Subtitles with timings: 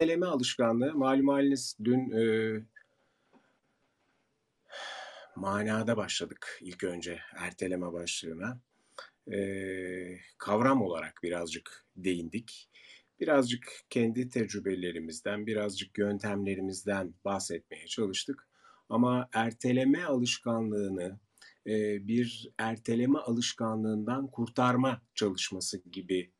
[0.00, 2.54] erteleme alışkanlığı malum haliniz dün e,
[5.36, 8.60] manada başladık ilk önce erteleme başlığına.
[9.32, 9.38] E,
[10.38, 12.70] kavram olarak birazcık değindik.
[13.20, 18.48] Birazcık kendi tecrübelerimizden, birazcık yöntemlerimizden bahsetmeye çalıştık.
[18.88, 21.18] Ama erteleme alışkanlığını
[21.66, 26.30] e, bir erteleme alışkanlığından kurtarma çalışması gibi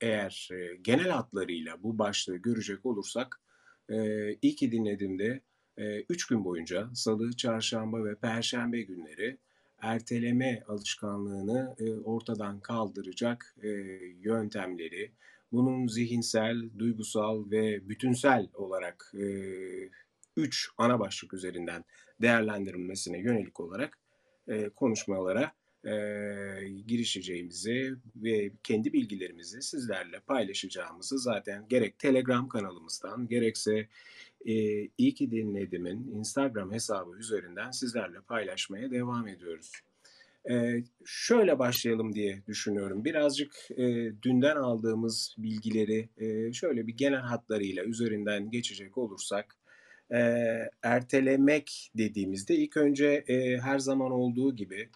[0.00, 0.48] eğer
[0.82, 3.40] genel hatlarıyla bu başlığı görecek olursak
[3.88, 3.96] e,
[4.42, 5.40] iyi ki dinlediğimde
[5.76, 9.38] e, üç gün boyunca salı, çarşamba ve perşembe günleri
[9.78, 13.56] erteleme alışkanlığını ortadan kaldıracak
[14.22, 15.12] yöntemleri,
[15.52, 19.26] bunun zihinsel, duygusal ve bütünsel olarak e,
[20.36, 21.84] üç ana başlık üzerinden
[22.22, 23.98] değerlendirilmesine yönelik olarak
[24.76, 25.52] konuşmalara
[25.86, 25.94] e,
[26.86, 33.88] girişeceğimizi ve kendi bilgilerimizi sizlerle paylaşacağımızı zaten gerek Telegram kanalımızdan gerekse
[34.46, 34.54] e,
[34.98, 39.72] iyi ki dinledimin Instagram hesabı üzerinden sizlerle paylaşmaya devam ediyoruz.
[40.50, 43.04] Ee, şöyle başlayalım diye düşünüyorum.
[43.04, 49.56] Birazcık e, dünden aldığımız bilgileri e, şöyle bir genel hatlarıyla üzerinden geçecek olursak,
[50.10, 50.18] e,
[50.82, 54.88] ertelemek dediğimizde ilk önce e, her zaman olduğu gibi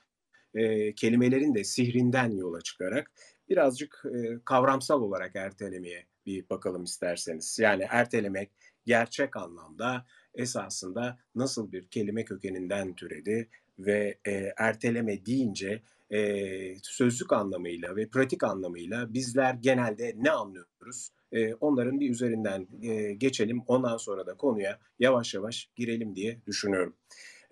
[0.55, 3.13] e, kelimelerin de sihrinden yola çıkarak
[3.49, 7.59] birazcık e, kavramsal olarak ertelemeye bir bakalım isterseniz.
[7.59, 8.51] Yani ertelemek
[8.87, 17.97] gerçek anlamda esasında nasıl bir kelime kökeninden türedi ve e, erteleme deyince e, sözlük anlamıyla
[17.97, 21.11] ve pratik anlamıyla bizler genelde ne anlıyoruz?
[21.33, 23.63] E, onların bir üzerinden e, geçelim.
[23.67, 26.97] Ondan sonra da konuya yavaş yavaş girelim diye düşünüyorum.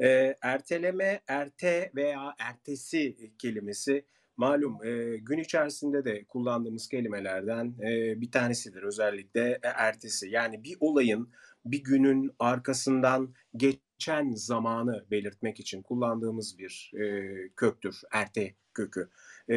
[0.00, 4.04] E, erteleme, erte veya ertesi kelimesi
[4.36, 8.82] malum e, gün içerisinde de kullandığımız kelimelerden e, bir tanesidir.
[8.82, 11.32] Özellikle ertesi yani bir olayın
[11.64, 18.00] bir günün arkasından geçen zamanı belirtmek için kullandığımız bir e, köktür.
[18.12, 19.08] Erte kökü.
[19.50, 19.56] E,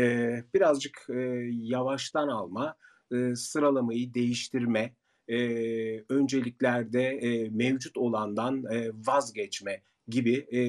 [0.54, 1.20] birazcık e,
[1.52, 2.76] yavaştan alma,
[3.14, 4.96] e, sıralamayı değiştirme,
[5.28, 5.38] e,
[6.10, 10.62] önceliklerde e, mevcut olandan e, vazgeçme gibi e,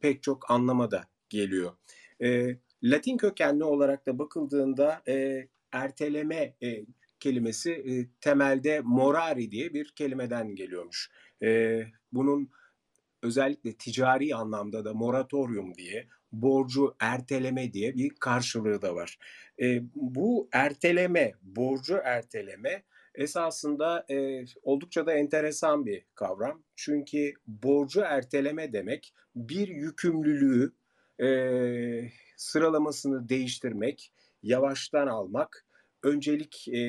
[0.00, 1.72] pek çok anlamada geliyor.
[2.22, 6.84] E, Latin kökenli olarak da bakıldığında e, erteleme e,
[7.20, 11.10] kelimesi e, temelde morari diye bir kelimeden geliyormuş.
[11.42, 11.80] E,
[12.12, 12.50] bunun
[13.22, 19.18] özellikle ticari anlamda da moratorium diye, borcu erteleme diye bir karşılığı da var.
[19.62, 22.82] E, bu erteleme, borcu erteleme
[23.14, 26.62] esasında e, oldukça da enteresan bir kavram.
[26.76, 30.72] Çünkü borcu erteleme demek bir yükümlülüğü
[31.20, 35.66] e, sıralamasını değiştirmek, yavaştan almak,
[36.02, 36.80] öncelik e,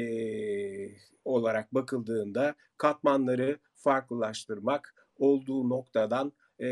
[1.25, 6.67] olarak bakıldığında katmanları farklılaştırmak, olduğu noktadan e,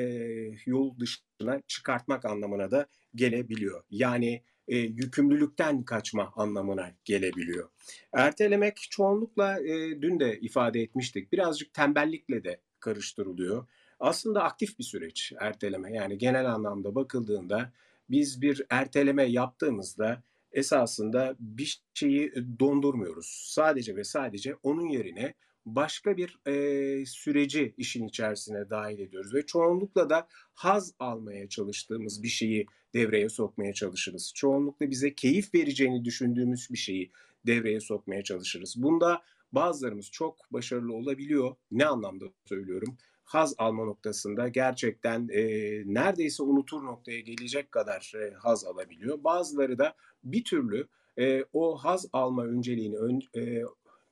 [0.66, 3.84] yol dışına çıkartmak anlamına da gelebiliyor.
[3.90, 7.70] Yani e, yükümlülükten kaçma anlamına gelebiliyor.
[8.14, 11.32] Ertelemek çoğunlukla e, dün de ifade etmiştik.
[11.32, 13.68] Birazcık tembellikle de karıştırılıyor.
[14.00, 15.94] Aslında aktif bir süreç erteleme.
[15.94, 17.72] Yani genel anlamda bakıldığında
[18.10, 23.48] biz bir erteleme yaptığımızda esasında bir şeyi dondurmuyoruz.
[23.54, 25.34] Sadece ve sadece onun yerine
[25.66, 32.28] başka bir e, süreci işin içerisine dahil ediyoruz ve çoğunlukla da haz almaya çalıştığımız bir
[32.28, 34.32] şeyi devreye sokmaya çalışırız.
[34.36, 37.12] Çoğunlukla bize keyif vereceğini düşündüğümüz bir şeyi
[37.48, 38.76] devreye sokmaya çalışırız.
[38.78, 39.22] Bunda
[39.52, 41.56] bazılarımız çok başarılı olabiliyor.
[41.72, 42.98] Ne anlamda söylüyorum?
[43.24, 45.44] haz alma noktasında gerçekten e,
[45.86, 49.24] neredeyse unutur noktaya gelecek kadar e, haz alabiliyor.
[49.24, 50.88] Bazıları da bir türlü
[51.20, 53.62] e, o haz alma önceliğini ön, e,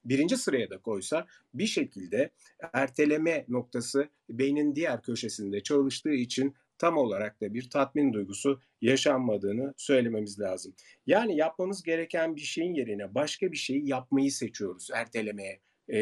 [0.06, 2.30] birinci sıraya da koysa bir şekilde
[2.74, 10.40] erteleme noktası beynin diğer köşesinde çalıştığı için tam olarak da bir tatmin duygusu yaşanmadığını söylememiz
[10.40, 10.74] lazım.
[11.06, 15.60] Yani yapmamız gereken bir şeyin yerine başka bir şeyi yapmayı seçiyoruz ertelemeye
[15.90, 16.00] e,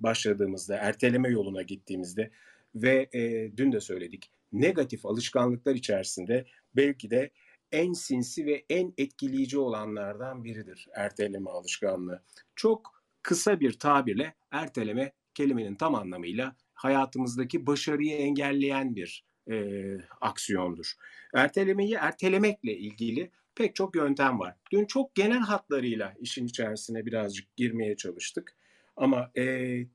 [0.00, 2.30] başladığımızda, erteleme yoluna gittiğimizde
[2.74, 7.30] ve e, dün de söyledik negatif alışkanlıklar içerisinde belki de
[7.72, 12.22] en sinsi ve en etkileyici olanlardan biridir erteleme alışkanlığı.
[12.56, 20.92] Çok kısa bir tabirle erteleme kelimenin tam anlamıyla hayatımızdaki başarıyı engelleyen bir e, aksiyondur.
[21.34, 24.54] Ertelemeyi ertelemekle ilgili pek çok yöntem var.
[24.72, 28.56] Dün çok genel hatlarıyla işin içerisine birazcık girmeye çalıştık.
[28.96, 29.44] Ama e,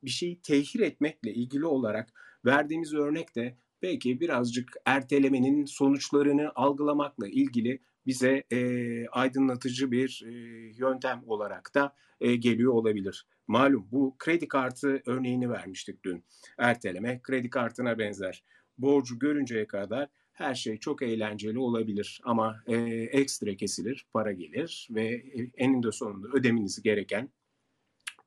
[0.04, 2.10] bir şeyi tehir etmekle ilgili olarak
[2.46, 10.32] verdiğimiz örnek de belki birazcık ertelemenin sonuçlarını algılamakla ilgili bize e, aydınlatıcı bir e,
[10.78, 13.28] yöntem olarak da e, geliyor olabilir.
[13.48, 16.24] Malum bu kredi kartı örneğini vermiştik dün.
[16.58, 18.44] Erteleme kredi kartına benzer.
[18.78, 22.76] Borcu görünceye kadar her şey çok eğlenceli olabilir ama e,
[23.12, 27.30] ekstra kesilir, para gelir ve e, eninde sonunda ödemeniz gereken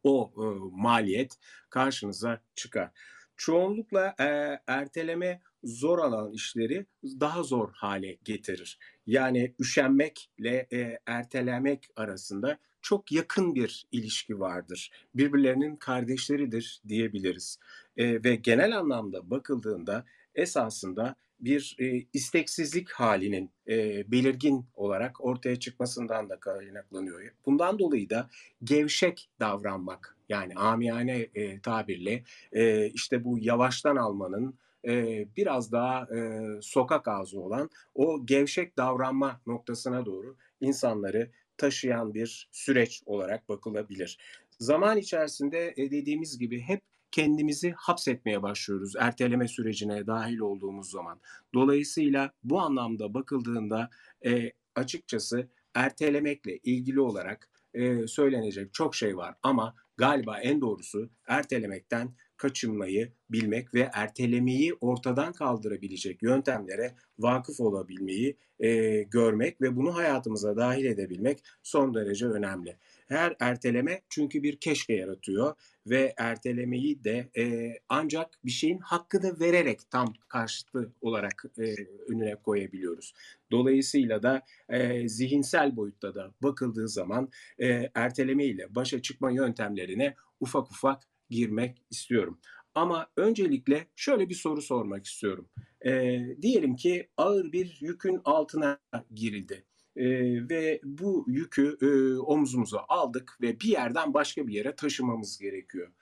[0.03, 1.39] o e, maliyet
[1.71, 2.91] karşınıza çıkar.
[3.37, 4.25] Çoğunlukla e,
[4.67, 8.79] erteleme zor alan işleri daha zor hale getirir.
[9.07, 14.91] Yani üşenmekle e, ertelemek arasında çok yakın bir ilişki vardır.
[15.15, 17.59] Birbirlerinin kardeşleridir diyebiliriz.
[17.97, 20.05] E, ve genel anlamda bakıldığında
[20.37, 27.31] esasında bir e, isteksizlik halinin e, belirgin olarak ortaya çıkmasından da kaynaklanıyor.
[27.47, 28.29] Bundan dolayı da
[28.65, 32.23] gevşek davranmak yani amiyane e, tabirle
[32.53, 34.55] e, işte bu yavaştan almanın
[34.87, 42.49] e, biraz daha e, sokak ağzı olan o gevşek davranma noktasına doğru insanları taşıyan bir
[42.53, 44.19] süreç olarak bakılabilir.
[44.59, 46.81] Zaman içerisinde e, dediğimiz gibi hep
[47.11, 51.21] kendimizi hapsetmeye başlıyoruz erteleme sürecine dahil olduğumuz zaman.
[51.55, 53.91] Dolayısıyla bu anlamda bakıldığında
[54.27, 62.15] e, açıkçası ertelemekle ilgili olarak e, söylenecek çok şey var ama galiba en doğrusu ertelemekten
[62.37, 70.85] kaçınmayı bilmek ve ertelemeyi ortadan kaldırabilecek yöntemlere vakıf olabilmeyi e, görmek ve bunu hayatımıza dahil
[70.85, 72.77] edebilmek son derece önemli.
[73.07, 75.55] Her erteleme çünkü bir keşke yaratıyor
[75.87, 81.75] ve ertelemeyi de e, ancak bir şeyin hakkını vererek tam karşıtı olarak e,
[82.09, 83.15] önüne koyabiliyoruz.
[83.51, 90.71] Dolayısıyla da e, zihinsel boyutta da bakıldığı zaman e, erteleme ile başa çıkma yöntemlerine ufak
[90.71, 92.39] ufak girmek istiyorum.
[92.75, 95.49] Ama öncelikle şöyle bir soru sormak istiyorum.
[95.87, 98.79] E, diyelim ki ağır bir yükün altına
[99.15, 99.65] girildi.
[99.97, 100.07] E,
[100.49, 105.93] ve bu yükü e, omzumuza aldık ve bir yerden başka bir yere taşımamız gerekiyor.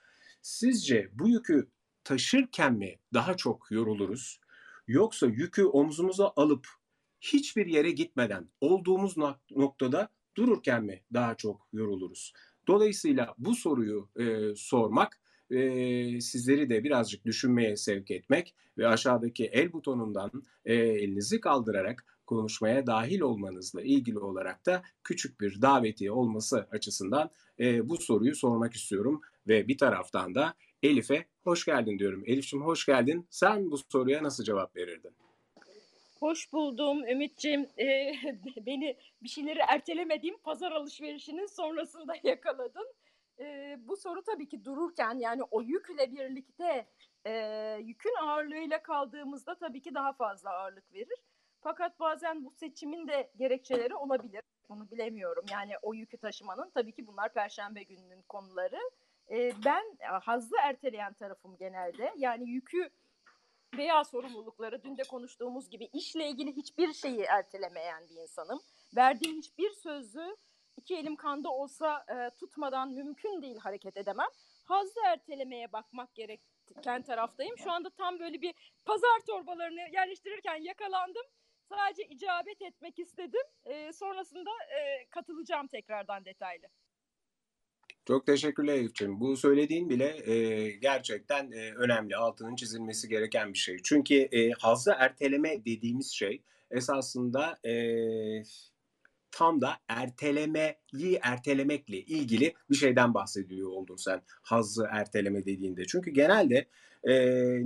[0.41, 1.67] Sizce bu yükü
[2.03, 4.39] taşırken mi daha çok yoruluruz?
[4.87, 6.67] Yoksa yükü omzumuza alıp
[7.21, 9.15] hiçbir yere gitmeden olduğumuz
[9.51, 12.33] noktada dururken mi daha çok yoruluruz?
[12.67, 15.19] Dolayısıyla bu soruyu e, sormak
[15.49, 20.31] e, sizleri de birazcık düşünmeye sevk etmek ve aşağıdaki el butonundan
[20.65, 27.29] e, elinizi kaldırarak konuşmaya dahil olmanızla ilgili olarak da küçük bir davetiye olması açısından
[27.59, 32.23] e, bu soruyu sormak istiyorum ve bir taraftan da Elif'e hoş geldin diyorum.
[32.25, 33.27] Elif'ciğim hoş geldin.
[33.29, 35.15] Sen bu soruya nasıl cevap verirdin?
[36.19, 37.69] Hoş buldum Ümit'ciğim.
[37.79, 38.13] Ee,
[38.65, 42.87] beni bir şeyleri ertelemediğim pazar alışverişinin sonrasında yakaladın.
[43.39, 46.87] Ee, bu soru tabii ki dururken yani o yükle birlikte
[47.25, 47.33] e,
[47.83, 51.19] yükün ağırlığıyla kaldığımızda tabii ki daha fazla ağırlık verir.
[51.65, 54.41] Fakat bazen bu seçimin de gerekçeleri olabilir.
[54.69, 55.45] Bunu bilemiyorum.
[55.51, 58.79] Yani o yükü taşımanın tabii ki bunlar perşembe gününün konuları.
[59.31, 62.13] Ee, ben hazzı erteleyen tarafım genelde.
[62.17, 62.89] Yani yükü
[63.77, 68.61] veya sorumlulukları dün de konuştuğumuz gibi işle ilgili hiçbir şeyi ertelemeyen bir insanım.
[68.95, 70.35] Verdiğim hiçbir sözü
[70.77, 74.29] iki elim kanda olsa e, tutmadan mümkün değil hareket edemem.
[74.63, 77.57] Hazzı ertelemeye bakmak gereken taraftayım.
[77.57, 78.53] Şu anda tam böyle bir
[78.85, 81.25] pazar torbalarını yerleştirirken yakalandım.
[81.69, 83.45] Sadece icabet etmek istedim.
[83.65, 86.65] E, sonrasında e, katılacağım tekrardan detaylı.
[88.07, 89.19] Çok teşekkürler Elif'ciğim.
[89.19, 93.77] Bu söylediğin bile e, gerçekten e, önemli, altının çizilmesi gereken bir şey.
[93.83, 96.41] Çünkü e, hazı erteleme dediğimiz şey
[96.71, 97.73] esasında e,
[99.31, 105.85] tam da ertelemeyi ertelemekle ilgili bir şeyden bahsediyor oldun sen hazzı erteleme dediğinde.
[105.85, 106.65] Çünkü genelde
[107.03, 107.13] e,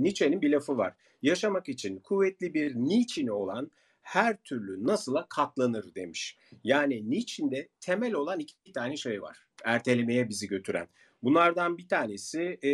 [0.02, 0.94] Nietzsche'nin bir lafı var.
[1.22, 3.70] Yaşamak için kuvvetli bir niçini olan
[4.10, 6.36] her türlü nasıla katlanır demiş.
[6.64, 9.46] Yani niçinde temel olan iki tane şey var.
[9.64, 10.88] Ertelemeye bizi götüren.
[11.22, 12.72] Bunlardan bir tanesi e,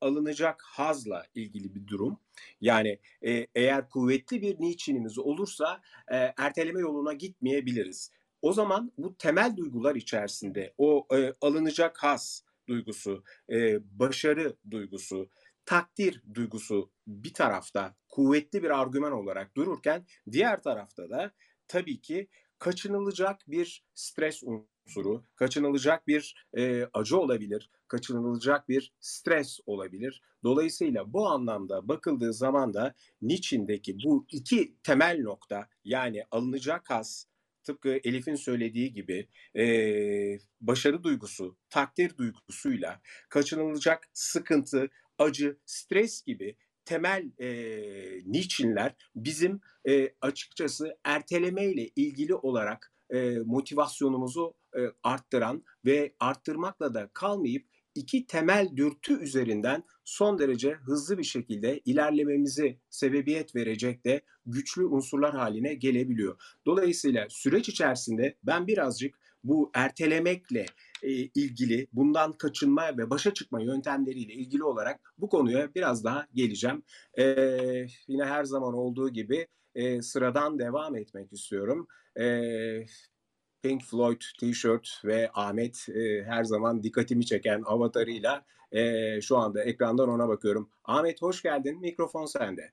[0.00, 2.18] alınacak hazla ilgili bir durum.
[2.60, 8.10] Yani e, eğer kuvvetli bir niçinimiz olursa e, erteleme yoluna gitmeyebiliriz.
[8.42, 15.28] O zaman bu temel duygular içerisinde o e, alınacak haz duygusu, e, başarı duygusu,
[15.66, 21.32] takdir duygusu bir tarafta kuvvetli bir argüman olarak dururken diğer tarafta da
[21.68, 22.28] tabii ki
[22.58, 30.22] kaçınılacak bir stres unsuru, kaçınılacak bir e, acı olabilir, kaçınılacak bir stres olabilir.
[30.44, 37.26] Dolayısıyla bu anlamda bakıldığı zaman da Nietzsche'deki bu iki temel nokta yani alınacak has,
[37.64, 39.64] tıpkı Elif'in söylediği gibi e,
[40.60, 47.48] başarı duygusu, takdir duygusuyla kaçınılacak sıkıntı, acı, stres gibi temel e,
[48.26, 57.10] niçinler bizim e, açıkçası erteleme ile ilgili olarak e, motivasyonumuzu e, arttıran ve arttırmakla da
[57.14, 64.86] kalmayıp iki temel dürtü üzerinden son derece hızlı bir şekilde ilerlememizi sebebiyet verecek de güçlü
[64.86, 66.40] unsurlar haline gelebiliyor.
[66.66, 70.66] Dolayısıyla süreç içerisinde ben birazcık bu ertelemekle
[71.04, 76.82] e, ilgili bundan kaçınma ve başa çıkma yöntemleriyle ilgili olarak bu konuya biraz daha geleceğim.
[77.18, 77.24] E,
[78.08, 81.88] yine her zaman olduğu gibi e, sıradan devam etmek istiyorum.
[82.20, 82.26] E,
[83.62, 90.08] Pink Floyd t-shirt ve Ahmet e, her zaman dikkatimi çeken avatarıyla e, şu anda ekrandan
[90.08, 90.70] ona bakıyorum.
[90.84, 91.80] Ahmet hoş geldin.
[91.80, 92.72] Mikrofon sende.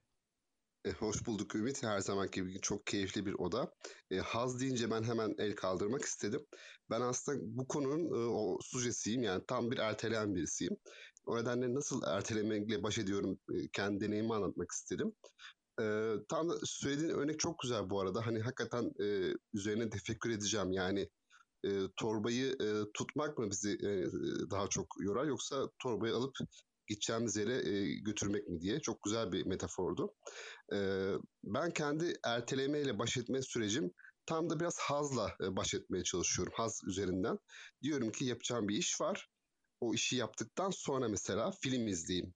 [0.86, 1.84] E, hoş bulduk Ümit.
[1.84, 3.74] Her zaman gibi çok keyifli bir oda.
[4.12, 6.46] E, haz deyince ben hemen el kaldırmak istedim.
[6.90, 9.24] Ben aslında bu konunun e, o sujesiyim.
[9.24, 10.78] Yani tam bir erteleyen birisiyim.
[11.26, 15.14] O nedenle nasıl ertelemekle baş ediyorum e, kendi deneyimi anlatmak istedim.
[15.82, 18.26] E, tam da söylediğin örnek çok güzel bu arada.
[18.26, 20.72] Hani hakikaten e, üzerine tefekkür edeceğim.
[20.72, 21.10] Yani
[21.66, 23.92] e, torbayı e, tutmak mı bizi e,
[24.52, 26.36] daha çok yorar yoksa torbayı alıp
[26.88, 30.14] gideceğimiz yere e, götürmek mi diye çok güzel bir metafordu.
[30.74, 31.10] E,
[31.44, 33.92] ben kendi ertelemeyle baş etme sürecim
[34.26, 36.54] tam da biraz hazla e, baş etmeye çalışıyorum.
[36.56, 37.38] Haz üzerinden.
[37.84, 39.30] Diyorum ki yapacağım bir iş var.
[39.82, 42.34] O işi yaptıktan sonra mesela film izleyeyim.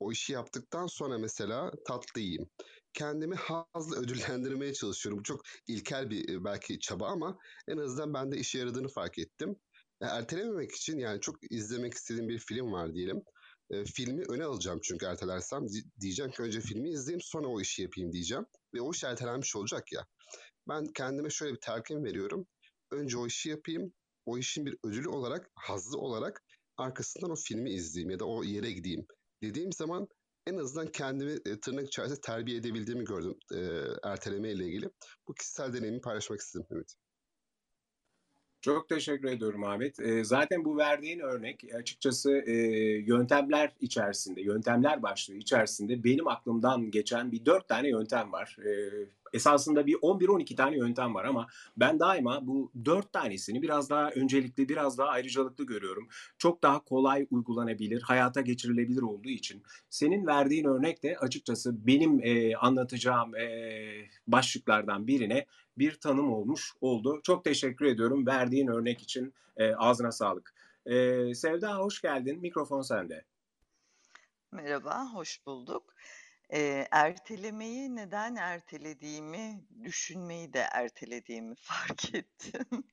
[0.00, 2.50] O işi yaptıktan sonra mesela tatlı yiyeyim.
[2.92, 5.22] Kendimi hazla ödüllendirmeye çalışıyorum.
[5.22, 7.38] Çok ilkel bir belki çaba ama
[7.68, 9.56] en azından bende işe yaradığını fark ettim.
[10.00, 13.22] Ertelememek için yani çok izlemek istediğim bir film var diyelim
[13.70, 15.66] e, filmi öne alacağım çünkü ertelersem.
[16.00, 18.46] Diyeceğim ki önce filmi izleyeyim sonra o işi yapayım diyeceğim.
[18.74, 20.06] Ve o iş ertelenmiş olacak ya.
[20.68, 22.46] Ben kendime şöyle bir telkin veriyorum.
[22.90, 23.92] Önce o işi yapayım.
[24.26, 26.42] O işin bir ödülü olarak, hazzı olarak
[26.76, 29.06] arkasından o filmi izleyeyim ya da o yere gideyim.
[29.42, 30.08] Dediğim zaman
[30.46, 33.58] en azından kendimi e, tırnak içerisinde terbiye edebildiğimi gördüm e,
[34.02, 34.90] erteleme ile ilgili.
[35.28, 36.94] Bu kişisel deneyimi paylaşmak istedim Ümit.
[38.60, 40.00] Çok teşekkür ediyorum Ahmet.
[40.00, 42.52] E, zaten bu verdiğin örnek açıkçası e,
[42.98, 48.56] yöntemler içerisinde, yöntemler başlığı içerisinde benim aklımdan geçen bir dört tane yöntem var.
[48.66, 48.70] E,
[49.32, 51.46] esasında bir 11-12 tane yöntem var ama
[51.76, 56.08] ben daima bu dört tanesini biraz daha öncelikli, biraz daha ayrıcalıklı görüyorum.
[56.38, 59.62] Çok daha kolay uygulanabilir, hayata geçirilebilir olduğu için.
[59.90, 63.48] Senin verdiğin örnek de açıkçası benim e, anlatacağım e,
[64.26, 65.46] başlıklardan birine
[65.78, 67.20] bir tanım olmuş oldu.
[67.24, 69.34] Çok teşekkür ediyorum verdiğin örnek için.
[69.56, 70.54] E, ağzına sağlık.
[70.86, 72.40] E, Sevda hoş geldin.
[72.40, 73.24] Mikrofon sende.
[74.52, 75.94] Merhaba, hoş bulduk.
[76.52, 82.84] Eee, ertelemeyi neden ertelediğimi, düşünmeyi de ertelediğimi fark ettim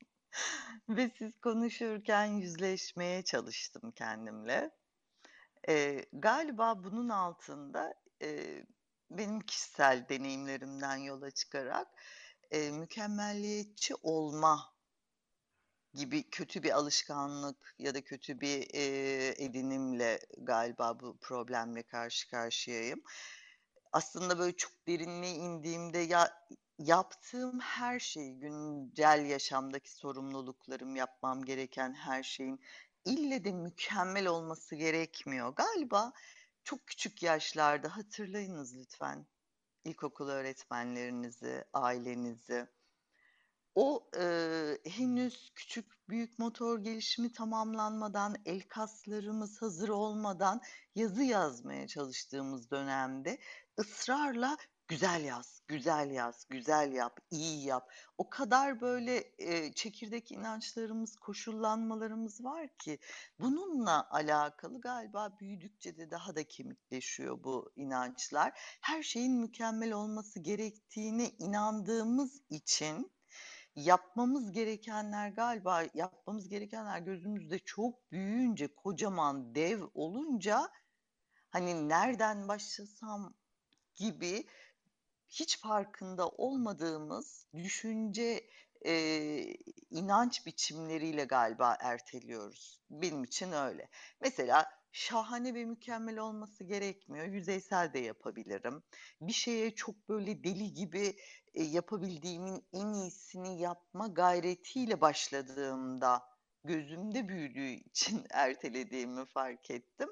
[0.90, 4.72] ve siz konuşurken yüzleşmeye çalıştım kendimle.
[5.68, 8.66] Eee, galiba bunun altında, eee,
[9.12, 11.88] benim kişisel deneyimlerimden yola çıkarak,
[12.52, 14.74] eee, mükemmeliyetçi olma
[15.94, 23.02] gibi kötü bir alışkanlık ya da kötü bir, eee, edinimle galiba bu problemle karşı karşıyayım
[23.94, 26.48] aslında böyle çok derinliğe indiğimde ya
[26.80, 32.62] yaptığım her şey, güncel yaşamdaki sorumluluklarım, yapmam gereken her şeyin
[33.06, 35.50] ille de mükemmel olması gerekmiyor.
[35.56, 36.14] Galiba
[36.64, 39.28] çok küçük yaşlarda hatırlayınız lütfen
[39.86, 42.68] ilkokul öğretmenlerinizi, ailenizi.
[43.76, 50.62] O, eee, henüz küçük büyük motor gelişimi tamamlanmadan, el kaslarımız hazır olmadan
[50.96, 53.38] yazı yazmaya çalıştığımız dönemde
[53.80, 57.92] ısrarla güzel yaz, güzel yaz, güzel yap, iyi yap.
[58.18, 63.00] O kadar böyle, eee, çekirdek inançlarımız, koşullanmalarımız var ki
[63.40, 68.52] bununla alakalı galiba büyüdükçe de daha da kemikleşiyor bu inançlar.
[68.82, 73.12] Her şeyin mükemmel olması gerektiğine inandığımız için
[73.76, 80.70] yapmamız gerekenler galiba yapmamız gerekenler gözümüzde çok büyüyünce, kocaman dev olunca
[81.50, 83.36] hani nereden başlasam
[83.96, 84.48] gibi
[85.30, 88.50] hiç farkında olmadığımız düşünce,
[88.86, 89.58] eee,
[89.90, 92.82] inanç biçimleriyle galiba erteliyoruz.
[92.90, 93.90] Benim için öyle.
[94.22, 97.26] Mesela şahane ve mükemmel olması gerekmiyor.
[97.26, 98.84] Yüzeysel de yapabilirim.
[99.22, 101.16] Bir şeye çok böyle deli gibi,
[101.54, 106.24] eee, yapabildiğimin en iyisini yapma gayretiyle başladığımda
[106.64, 110.10] gözümde büyüdüğü için ertelediğimi fark ettim.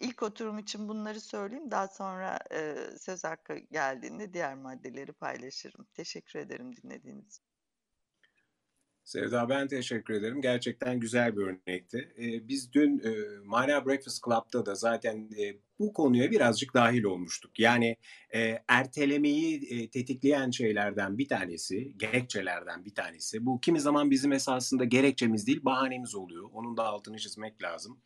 [0.00, 1.70] İlk oturum için bunları söyleyeyim.
[1.70, 5.86] Daha sonra, eee, söz hakkı geldiğinde diğer maddeleri paylaşırım.
[5.94, 7.49] Teşekkür ederim dinlediğiniz için.
[9.10, 10.40] Sevda ben teşekkür ederim.
[10.40, 12.14] Gerçekten güzel bir örnekti.
[12.18, 13.10] Ee, biz dün e,
[13.44, 17.58] Mana Breakfast Club'da da zaten e, bu konuya birazcık dahil olmuştuk.
[17.58, 17.96] Yani
[18.34, 23.46] e, ertelemeyi e, tetikleyen şeylerden bir tanesi, gerekçelerden bir tanesi.
[23.46, 26.50] Bu kimi zaman bizim esasında gerekçemiz değil, bahanemiz oluyor.
[26.52, 28.00] Onun da altını çizmek lazım.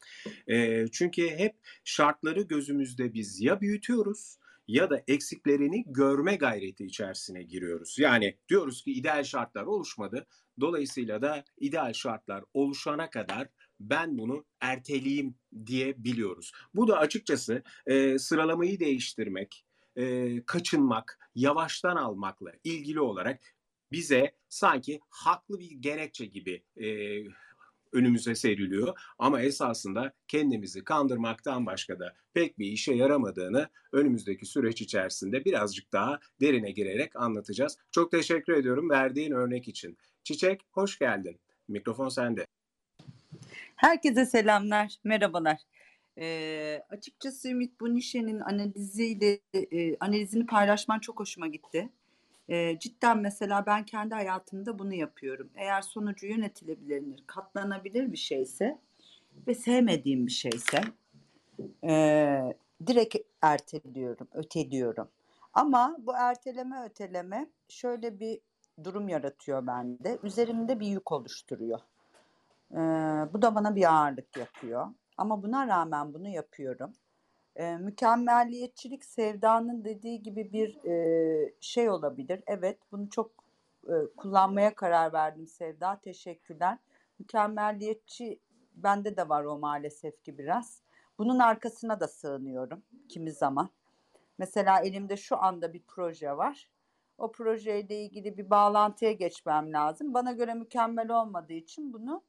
[0.46, 7.96] E, çünkü hep şartları gözümüzde biz ya büyütüyoruz ya da eksiklerini görme gayreti içerisine giriyoruz.
[7.98, 10.26] Yani diyoruz ki ideal şartlar oluşmadı.
[10.60, 13.48] Dolayısıyla da ideal şartlar oluşana kadar
[13.80, 15.34] ben bunu erteleyeyim
[15.66, 16.52] diye biliyoruz.
[16.74, 19.64] Bu da açıkçası e, sıralamayı değiştirmek,
[19.96, 23.40] e, kaçınmak, yavaştan almakla ilgili olarak
[23.92, 26.86] bize sanki haklı bir gerekçe gibi e,
[27.94, 28.98] önümüze seriliyor.
[29.18, 36.20] Ama esasında kendimizi kandırmaktan başka da pek bir işe yaramadığını önümüzdeki süreç içerisinde birazcık daha
[36.40, 37.78] derine girerek anlatacağız.
[37.90, 39.98] Çok teşekkür ediyorum verdiğin örnek için.
[40.24, 41.40] Çiçek hoş geldin.
[41.68, 42.46] Mikrofon sende.
[43.76, 45.58] Herkese selamlar, merhabalar.
[46.18, 51.88] Ee, açıkçası Ümit bu nişenin analiziyle e, analizini paylaşman çok hoşuma gitti.
[52.48, 55.50] Ee, cidden mesela ben kendi hayatımda bunu yapıyorum.
[55.54, 58.78] Eğer sonucu yönetilebilir, katlanabilir bir şeyse
[59.46, 60.80] ve sevmediğim bir şeyse
[61.84, 62.54] e,
[62.86, 65.08] direkt erteliyorum, öteliyorum.
[65.52, 68.40] Ama bu erteleme öteleme şöyle bir
[68.84, 70.18] durum yaratıyor bende.
[70.22, 71.80] Üzerimde bir yük oluşturuyor.
[72.72, 72.76] Ee,
[73.32, 74.86] bu da bana bir ağırlık yapıyor.
[75.16, 76.92] Ama buna rağmen bunu yapıyorum.
[77.56, 82.42] Ee, mükemmelliyetçilik sevdanın dediği gibi bir e, şey olabilir.
[82.46, 83.30] Evet bunu çok
[83.88, 86.00] e, kullanmaya karar verdim Sevda.
[86.04, 86.78] Teşekkürler.
[87.18, 88.38] Mükemmelliyetçi
[88.74, 90.82] bende de var o maalesef ki biraz.
[91.18, 93.70] Bunun arkasına da sığınıyorum kimi zaman.
[94.38, 96.68] Mesela elimde şu anda bir proje var
[97.18, 100.14] o projeyle ilgili bir bağlantıya geçmem lazım.
[100.14, 102.22] Bana göre mükemmel olmadığı için bunu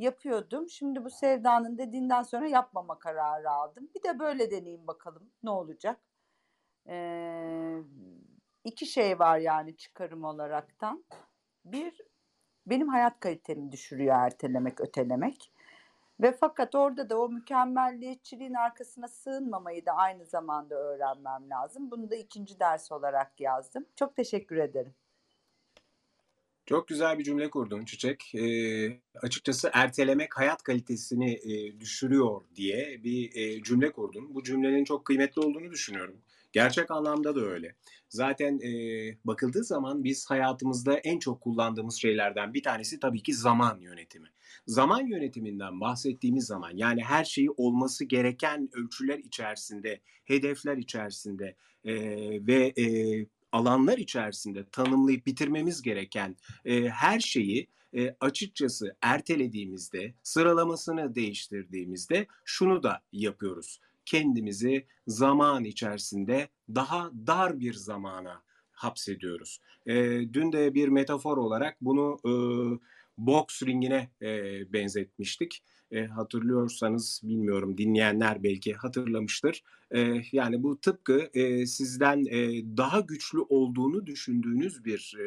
[0.00, 0.68] yapıyordum.
[0.68, 3.88] Şimdi bu sevdanın dediğinden sonra yapmama kararı aldım.
[3.94, 6.00] Bir de böyle deneyeyim bakalım ne olacak.
[6.88, 7.78] Ee,
[8.64, 11.04] iki şey var yani çıkarım olaraktan.
[11.64, 12.00] Bir,
[12.66, 15.52] benim hayat kalitemi düşürüyor ertelemek, ötelemek.
[16.20, 21.90] Ve fakat orada da o mükemmelliyetçiliğin arkasına sığınmamayı da aynı zamanda öğrenmem lazım.
[21.90, 23.86] Bunu da ikinci ders olarak yazdım.
[23.96, 24.94] Çok teşekkür ederim.
[26.70, 28.34] Çok güzel bir cümle kurdun Çiçek.
[28.34, 28.44] E,
[29.22, 34.34] açıkçası ertelemek hayat kalitesini e, düşürüyor diye bir e, cümle kurdun.
[34.34, 36.16] Bu cümlenin çok kıymetli olduğunu düşünüyorum.
[36.52, 37.74] Gerçek anlamda da öyle.
[38.08, 38.70] Zaten e,
[39.24, 44.28] bakıldığı zaman biz hayatımızda en çok kullandığımız şeylerden bir tanesi tabii ki zaman yönetimi.
[44.66, 51.94] Zaman yönetiminden bahsettiğimiz zaman yani her şeyi olması gereken ölçüler içerisinde, hedefler içerisinde e,
[52.46, 52.86] ve e,
[53.52, 63.02] alanlar içerisinde tanımlayıp bitirmemiz gereken e, her şeyi e, açıkçası ertelediğimizde, sıralamasını değiştirdiğimizde şunu da
[63.12, 63.80] yapıyoruz.
[64.04, 69.60] Kendimizi zaman içerisinde daha dar bir zamana hapsediyoruz.
[69.86, 69.94] E,
[70.32, 72.32] dün de bir metafor olarak bunu e,
[73.18, 74.32] boks ringine e,
[74.72, 75.62] benzetmiştik.
[75.90, 79.62] E, hatırlıyorsanız bilmiyorum dinleyenler belki hatırlamıştır.
[79.90, 85.26] E, yani bu tıpkı e, sizden e, daha güçlü olduğunu düşündüğünüz bir e,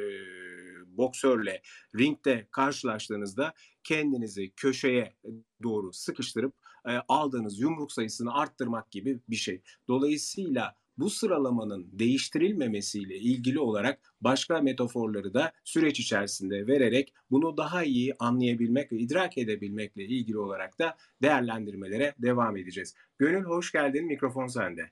[0.98, 1.62] boksörle
[1.96, 5.16] ringde karşılaştığınızda kendinizi köşeye
[5.64, 6.54] doğru sıkıştırıp
[6.86, 9.62] e, aldığınız yumruk sayısını arttırmak gibi bir şey.
[9.88, 18.14] Dolayısıyla bu sıralamanın değiştirilmemesiyle ilgili olarak başka metaforları da süreç içerisinde vererek bunu daha iyi
[18.20, 22.96] anlayabilmek ve idrak edebilmekle ilgili olarak da değerlendirmelere devam edeceğiz.
[23.18, 24.92] Gönül hoş geldin, mikrofon sende.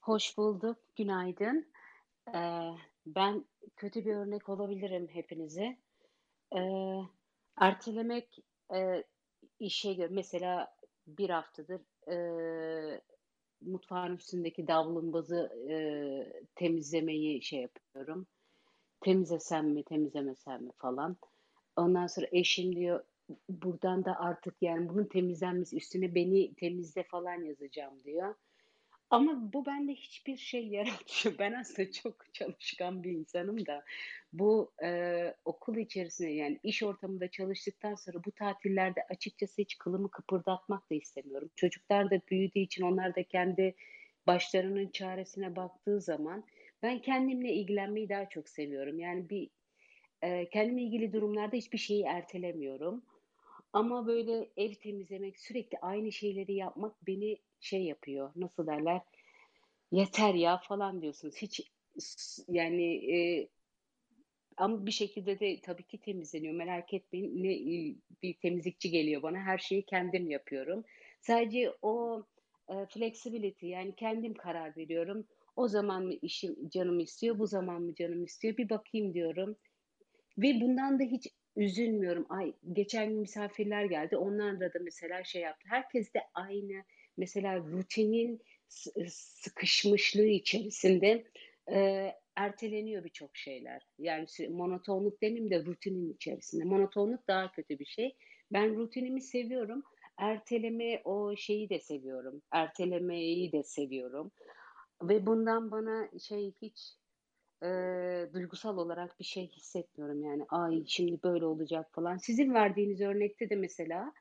[0.00, 1.66] Hoş bulduk, günaydın.
[2.34, 2.70] Ee,
[3.06, 3.44] ben
[3.76, 5.78] kötü bir örnek olabilirim hepinize.
[6.56, 6.60] Ee,
[7.56, 8.38] ertelemek
[8.74, 9.04] e,
[9.60, 10.74] işe göre mesela
[11.06, 12.16] bir haftadır e,
[13.66, 15.76] mutfağın üstündeki davlumbazı e,
[16.54, 18.26] temizlemeyi şey yapıyorum.
[19.00, 21.16] Temizlesem mi, temizlemesem mi falan.
[21.76, 23.04] Ondan sonra eşim diyor
[23.48, 28.34] buradan da artık yani bunun temizlenmesi üstüne beni temizle falan yazacağım diyor.
[29.12, 31.38] Ama bu bende hiçbir şey yaratmıyor.
[31.38, 33.84] Ben aslında çok çalışkan bir insanım da
[34.32, 40.90] bu e, okul içerisinde yani iş ortamında çalıştıktan sonra bu tatillerde açıkçası hiç kılımı kıpırdatmak
[40.90, 41.50] da istemiyorum.
[41.56, 43.74] Çocuklar da büyüdüğü için onlar da kendi
[44.26, 46.44] başlarının çaresine baktığı zaman
[46.82, 48.98] ben kendimle ilgilenmeyi daha çok seviyorum.
[48.98, 49.50] Yani bir
[50.22, 53.02] e, kendimle ilgili durumlarda hiçbir şeyi ertelemiyorum.
[53.72, 58.32] Ama böyle ev temizlemek, sürekli aynı şeyleri yapmak beni şey yapıyor.
[58.36, 59.00] Nasıl derler?
[59.92, 61.36] Yeter ya falan diyorsunuz.
[61.36, 61.72] Hiç
[62.48, 63.48] yani e,
[64.56, 66.54] ama bir şekilde de tabii ki temizleniyor.
[66.54, 67.42] Merak etmeyin.
[67.42, 67.50] Ne
[68.22, 69.38] bir temizlikçi geliyor bana.
[69.38, 70.84] Her şeyi kendim yapıyorum.
[71.20, 72.24] Sadece o
[72.68, 75.26] e, flexibility yani kendim karar veriyorum.
[75.56, 78.56] O zaman mı işim canım istiyor, bu zaman mı canım istiyor?
[78.56, 79.56] Bir bakayım diyorum.
[80.38, 82.26] Ve bundan da hiç üzülmüyorum.
[82.28, 84.16] Ay geçen gün misafirler geldi.
[84.16, 85.66] Onlar da mesela şey yaptı.
[85.70, 86.84] Herkes de aynı
[87.16, 88.42] mesela rutinin
[89.08, 91.24] sıkışmışlığı içerisinde
[91.72, 93.86] e, erteleniyor birçok şeyler.
[93.98, 96.64] Yani monotonluk demeyeyim de rutinin içerisinde.
[96.64, 98.16] Monotonluk daha kötü bir şey.
[98.52, 99.82] Ben rutinimi seviyorum.
[100.18, 102.42] Erteleme o şeyi de seviyorum.
[102.52, 104.32] Ertelemeyi de seviyorum.
[105.02, 106.96] Ve bundan bana şey hiç
[107.62, 107.68] e,
[108.34, 110.44] duygusal olarak bir şey hissetmiyorum yani.
[110.48, 112.16] Ay şimdi böyle olacak falan.
[112.16, 114.12] Sizin verdiğiniz örnekte de mesela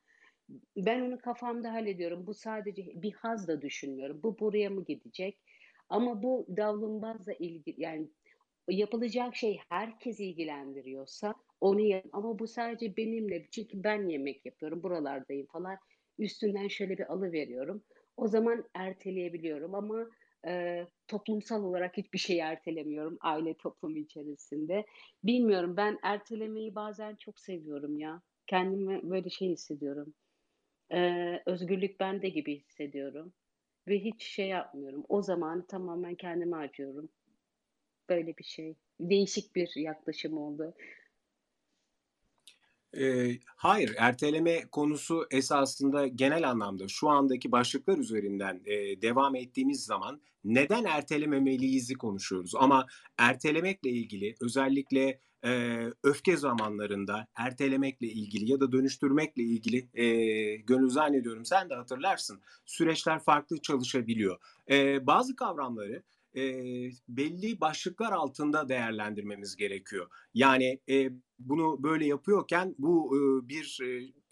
[0.77, 2.27] ben onu kafamda hallediyorum.
[2.27, 4.23] Bu sadece bir haz da düşünmüyorum.
[4.23, 5.39] Bu buraya mı gidecek?
[5.89, 8.07] Ama bu davlumbazla ilgili yani
[8.69, 12.05] yapılacak şey herkes ilgilendiriyorsa onu yap.
[12.11, 15.77] Ama bu sadece benimle çünkü ben yemek yapıyorum buralardayım falan.
[16.19, 17.83] Üstünden şöyle bir alı veriyorum.
[18.17, 20.09] O zaman erteleyebiliyorum ama
[20.47, 24.85] e, toplumsal olarak hiçbir şey ertelemiyorum aile toplumu içerisinde.
[25.23, 28.21] Bilmiyorum ben ertelemeyi bazen çok seviyorum ya.
[28.47, 30.13] Kendimi böyle şey hissediyorum.
[30.93, 33.33] Ee, özgürlük bende gibi hissediyorum.
[33.87, 35.05] Ve hiç şey yapmıyorum.
[35.09, 37.09] O zaman tamamen kendime harcıyorum.
[38.09, 38.75] Böyle bir şey.
[38.99, 40.73] Değişik bir yaklaşım oldu.
[42.97, 50.21] E, hayır, erteleme konusu esasında genel anlamda şu andaki başlıklar üzerinden e, devam ettiğimiz zaman
[50.43, 52.55] neden ertelememeliyizi konuşuyoruz.
[52.55, 52.85] Ama
[53.17, 60.05] ertelemekle ilgili özellikle e, öfke zamanlarında ertelemekle ilgili ya da dönüştürmekle ilgili e,
[60.55, 64.37] gönül zannediyorum sen de hatırlarsın süreçler farklı çalışabiliyor.
[64.69, 66.03] E, bazı kavramları
[66.35, 66.41] e,
[67.07, 70.09] belli başlıklar altında değerlendirmemiz gerekiyor.
[70.33, 73.79] Yani e, bunu böyle yapıyorken bu e, bir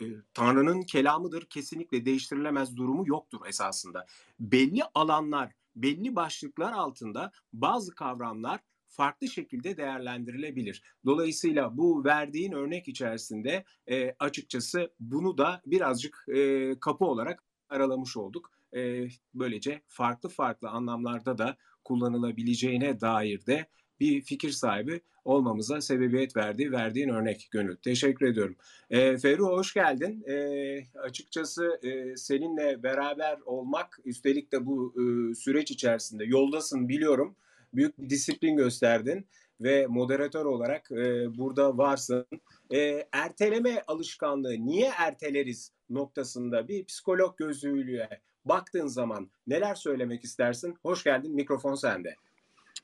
[0.01, 4.05] e, Tanrı'nın kelamıdır kesinlikle değiştirilemez durumu yoktur esasında.
[4.39, 10.83] Belli alanlar, belli başlıklar altında bazı kavramlar farklı şekilde değerlendirilebilir.
[11.05, 18.51] Dolayısıyla bu verdiğin örnek içerisinde e, açıkçası bunu da birazcık e, kapı olarak aralamış olduk.
[18.75, 21.57] E, böylece farklı farklı anlamlarda da
[21.89, 23.65] kullanılabileceğine dair de
[23.99, 27.75] bir fikir sahibi olmamıza sebebiyet verdi verdiğin örnek Gönül.
[27.75, 28.55] Teşekkür ediyorum.
[28.89, 30.23] E, Ferru hoş geldin.
[30.27, 37.35] E, açıkçası e, seninle beraber olmak üstelik de bu e, süreç içerisinde yoldasın biliyorum.
[37.73, 39.25] Büyük bir disiplin gösterdin
[39.61, 42.25] ve moderatör olarak e, burada varsın.
[42.73, 50.75] E, erteleme alışkanlığı niye erteleriz noktasında bir psikolog gözüyle baktığın zaman neler söylemek istersin?
[50.83, 52.15] Hoş geldin, mikrofon sende.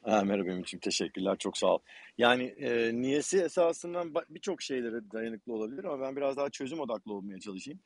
[0.03, 1.79] Ha, merhaba Ümit'ciğim, teşekkürler, çok sağ ol.
[2.17, 7.39] Yani e, niyesi esasından birçok şeylere dayanıklı olabilir ama ben biraz daha çözüm odaklı olmaya
[7.39, 7.79] çalışayım.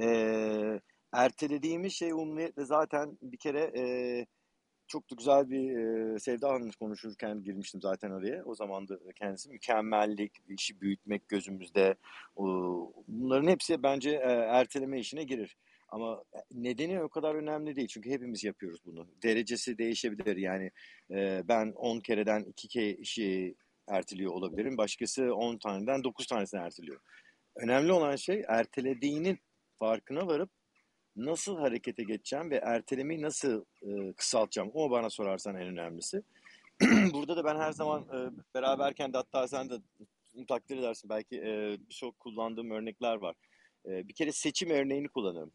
[0.00, 0.06] E,
[1.12, 3.84] ertelediğimiz şey umumiyetle zaten bir kere e,
[4.86, 8.44] çok da güzel bir e, Sevda Hanım konuşurken girmiştim zaten araya.
[8.44, 11.94] O zaman da kendisi mükemmellik, işi büyütmek gözümüzde.
[12.36, 12.44] O,
[13.08, 15.56] bunların hepsi bence e, erteleme işine girir.
[15.88, 17.88] Ama nedeni o kadar önemli değil.
[17.88, 19.06] Çünkü hepimiz yapıyoruz bunu.
[19.22, 20.36] Derecesi değişebilir.
[20.36, 20.70] Yani
[21.10, 23.54] e, ben 10 kereden 2 kişi
[23.88, 24.78] erteliyor olabilirim.
[24.78, 27.00] Başkası 10 taneden 9 tanesini erteliyor.
[27.56, 29.38] Önemli olan şey ertelediğinin
[29.78, 30.50] farkına varıp
[31.16, 34.70] nasıl harekete geçeceğim ve ertelemeyi nasıl e, kısaltacağım.
[34.74, 36.22] O bana sorarsan en önemlisi.
[37.12, 39.74] Burada da ben her zaman e, beraberken de hatta sen de
[40.48, 43.36] takdir edersin belki e, birçok kullandığım örnekler var.
[43.86, 45.52] E, bir kere seçim örneğini kullanıyorum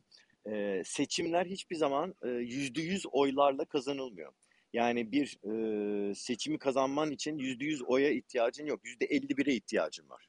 [0.51, 4.33] e, seçimler hiçbir zaman yüzde yüz oylarla kazanılmıyor.
[4.73, 8.85] Yani bir e, seçimi kazanman için yüzde yüz oya ihtiyacın yok.
[8.85, 10.27] Yüzde elli bire ihtiyacın var.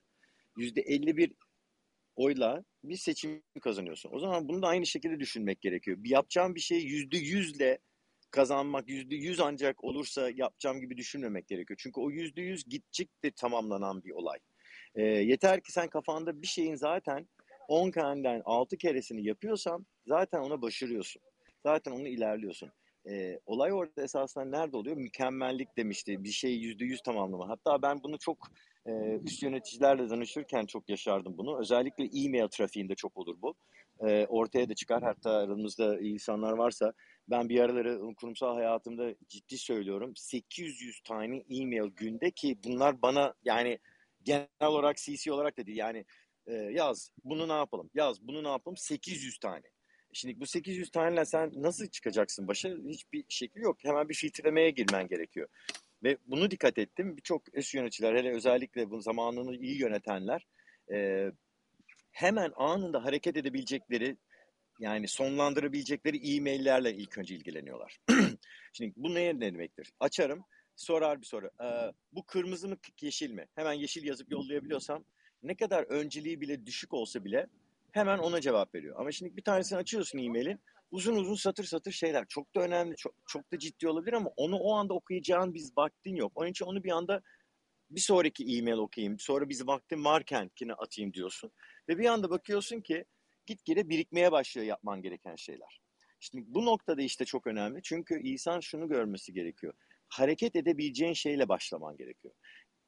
[0.57, 1.33] Yüzde elli bir
[2.17, 4.11] oyla bir seçim kazanıyorsun.
[4.13, 5.97] O zaman bunu da aynı şekilde düşünmek gerekiyor.
[6.01, 7.79] Bir yapacağım bir şeyi yüzde yüzle
[8.31, 11.79] kazanmak, yüzde yüz ancak olursa yapacağım gibi düşünmemek gerekiyor.
[11.83, 14.39] Çünkü o yüzde yüz gidecek de tamamlanan bir olay.
[14.95, 17.29] E, yeter ki sen kafanda bir şeyin zaten
[17.69, 21.23] 10 kaneden 6 keresini yapıyorsan zaten ona başarıyorsun.
[21.63, 22.71] Zaten onu ilerliyorsun.
[23.09, 24.97] E, olay orada esasında nerede oluyor?
[24.97, 26.25] Mükemmellik demişti.
[26.25, 27.49] Bir şeyi yüzde yüz tamamlama.
[27.49, 28.49] Hatta ben bunu çok
[28.87, 28.93] e,
[29.25, 31.61] üst yöneticilerle danışırken çok yaşardım bunu.
[31.61, 33.55] Özellikle e-mail trafiğinde çok olur bu.
[34.07, 35.03] E, ortaya da çıkar.
[35.03, 36.93] Hatta aramızda insanlar varsa
[37.29, 40.13] ben bir araları kurumsal hayatımda ciddi söylüyorum.
[40.17, 43.79] 800 tane e-mail günde ki bunlar bana yani
[44.23, 46.05] genel olarak CC olarak da değil yani
[46.47, 49.63] e, yaz bunu ne yapalım yaz bunu ne yapalım 800 tane.
[50.13, 52.69] Şimdi bu 800 taneyle sen nasıl çıkacaksın başa?
[52.89, 53.77] Hiçbir şekil yok.
[53.85, 55.49] Hemen bir filtrelemeye girmen gerekiyor.
[56.03, 57.17] Ve bunu dikkat ettim.
[57.17, 60.47] Birçok üst yöneticiler hele özellikle bu zamanını iyi yönetenler
[60.93, 61.27] e,
[62.11, 64.17] hemen anında hareket edebilecekleri
[64.79, 67.99] yani sonlandırabilecekleri e-maillerle ilk önce ilgileniyorlar.
[68.73, 69.93] Şimdi bu ne demektir?
[70.01, 70.45] Açarım,
[70.77, 71.51] sorar bir soru.
[71.63, 73.47] Ee, bu kırmızı mı yeşil mi?
[73.55, 75.05] Hemen yeşil yazıp yollayabiliyorsam
[75.45, 77.47] ne kadar önceliği bile düşük olsa bile
[77.93, 78.97] hemen ona cevap veriyor.
[78.99, 82.27] Ama şimdi bir tanesini açıyorsun e-mailin uzun uzun satır satır şeyler.
[82.29, 86.17] Çok da önemli, çok, çok da ciddi olabilir ama onu o anda okuyacağın biz vaktin
[86.17, 86.33] yok.
[86.35, 87.23] Onun için onu bir anda
[87.91, 91.53] bir sonraki e-mail okuyayım, sonra biz vaktim varken kine atayım diyorsun.
[91.89, 93.05] Ve bir anda bakıyorsun ki
[93.47, 95.81] gitgide birikmeye başlıyor yapman gereken şeyler.
[96.21, 97.83] Şimdi bu noktada işte çok önemli.
[97.83, 99.75] Çünkü insan şunu görmesi gerekiyor.
[100.09, 102.35] Hareket edebileceğin şeyle başlaman gerekiyor.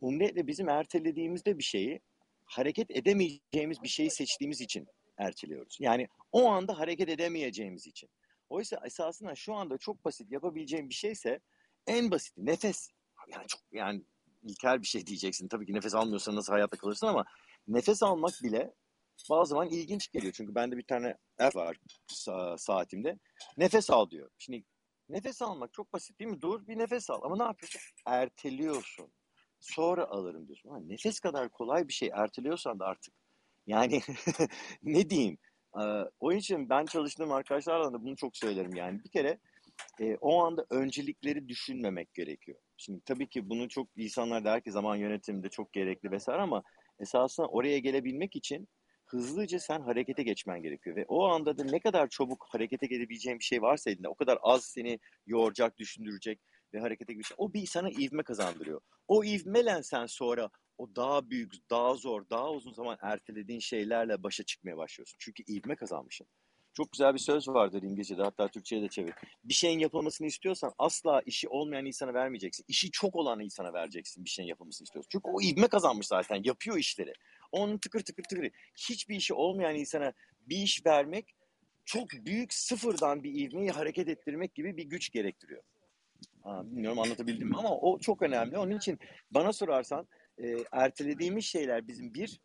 [0.00, 2.00] Umretle bizim ertelediğimizde bir şeyi
[2.46, 4.86] hareket edemeyeceğimiz bir şeyi seçtiğimiz için
[5.18, 5.76] erteliyoruz.
[5.80, 8.10] Yani o anda hareket edemeyeceğimiz için.
[8.48, 11.40] Oysa esasında şu anda çok basit yapabileceğim bir şeyse
[11.86, 12.88] en basit nefes.
[13.28, 14.02] Yani çok yani
[14.42, 15.48] ilkel bir şey diyeceksin.
[15.48, 17.24] Tabii ki nefes almıyorsan nasıl hayatta kalırsın ama
[17.68, 18.74] nefes almak bile
[19.30, 20.32] bazı zaman ilginç geliyor.
[20.32, 21.76] Çünkü bende bir tane app var
[22.08, 23.18] sa- saatimde.
[23.56, 24.30] Nefes al diyor.
[24.38, 24.64] Şimdi
[25.08, 26.40] nefes almak çok basit değil mi?
[26.42, 27.20] Dur bir nefes al.
[27.22, 27.80] Ama ne yapıyorsun?
[28.06, 29.12] Erteliyorsun.
[29.60, 30.70] Sonra alırım diyorsun.
[30.70, 33.14] Ha, nefes kadar kolay bir şey erteliyorsan da artık
[33.66, 34.00] yani
[34.82, 35.38] ne diyeyim?
[35.80, 39.04] Ee, o için ben çalıştığım arkadaşlarla da bunu çok söylerim yani.
[39.04, 39.38] Bir kere
[40.00, 42.58] e, o anda öncelikleri düşünmemek gerekiyor.
[42.76, 46.62] Şimdi tabii ki bunu çok insanlar der ki zaman yönetiminde çok gerekli vesaire ama
[46.98, 48.68] esasında oraya gelebilmek için
[49.06, 50.96] hızlıca sen harekete geçmen gerekiyor.
[50.96, 54.38] Ve o anda da ne kadar çabuk harekete gelebileceğin bir şey varsa elinde o kadar
[54.42, 56.40] az seni yoracak, düşündürecek
[56.76, 57.40] ve harekete geçecek.
[57.40, 58.80] O bir sana ivme kazandırıyor.
[59.08, 64.42] O ivmelen sen sonra o daha büyük, daha zor, daha uzun zaman ertelediğin şeylerle başa
[64.42, 65.16] çıkmaya başlıyorsun.
[65.20, 66.26] Çünkü ivme kazanmışsın.
[66.74, 69.14] Çok güzel bir söz vardır İngilizce'de hatta Türkçe'ye de çevir.
[69.44, 72.64] Bir şeyin yapılmasını istiyorsan asla işi olmayan insana vermeyeceksin.
[72.68, 75.08] İşi çok olan insana vereceksin bir şeyin yapılmasını istiyorsan.
[75.12, 77.12] Çünkü o ivme kazanmış zaten yapıyor işleri.
[77.52, 78.50] Onun tıkır tıkır tıkır.
[78.88, 81.34] Hiçbir işi olmayan insana bir iş vermek
[81.84, 85.62] çok büyük sıfırdan bir ivmeyi hareket ettirmek gibi bir güç gerektiriyor.
[86.42, 88.58] Ha, bilmiyorum anlatabildim mi ama o çok önemli.
[88.58, 88.98] Onun için
[89.30, 92.40] bana sorarsan e, ertelediğimiz şeyler bizim bir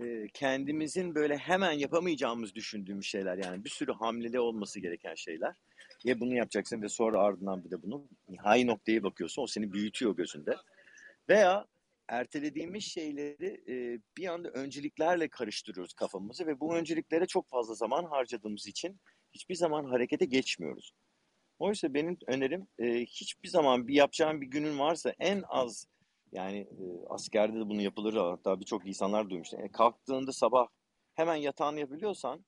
[0.00, 5.56] e, kendimizin böyle hemen yapamayacağımız düşündüğümüz şeyler yani bir sürü hamleli olması gereken şeyler.
[6.04, 10.16] Ya bunu yapacaksın ve sonra ardından bir de bunu nihai noktaya bakıyorsun o seni büyütüyor
[10.16, 10.56] gözünde.
[11.28, 11.66] Veya
[12.08, 18.66] ertelediğimiz şeyleri e, bir anda önceliklerle karıştırıyoruz kafamızı ve bu önceliklere çok fazla zaman harcadığımız
[18.66, 19.00] için
[19.32, 20.92] hiçbir zaman harekete geçmiyoruz.
[21.58, 25.86] Oysa benim önerim e, hiçbir zaman bir yapacağım bir günün varsa en az
[26.32, 29.56] yani e, askerde de bunu yapılır hatta birçok insanlar duymuştu.
[29.56, 30.66] E, kalktığında sabah
[31.14, 32.44] hemen yatağını yapabiliyorsan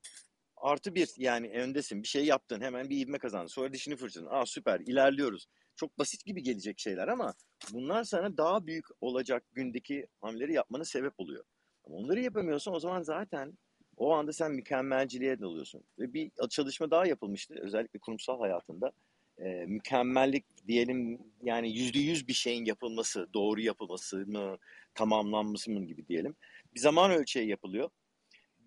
[0.57, 4.31] artı bir yani öndesin bir şey yaptın hemen bir ivme kazandın sonra dişini fırçaladın.
[4.31, 5.47] Aa süper ilerliyoruz.
[5.75, 7.33] Çok basit gibi gelecek şeyler ama
[7.73, 11.43] bunlar sana daha büyük olacak gündeki hamleleri yapmana sebep oluyor.
[11.83, 13.57] Ama onları yapamıyorsan o zaman zaten
[13.97, 15.83] o anda sen mükemmelciliğe dalıyorsun.
[15.99, 18.91] Ve bir çalışma daha yapılmıştı özellikle kurumsal hayatında.
[19.37, 24.57] E, mükemmellik diyelim yani yüzde yüz bir şeyin yapılması, doğru yapılması mı,
[24.93, 26.35] tamamlanması mı gibi diyelim.
[26.75, 27.89] Bir zaman ölçeği yapılıyor.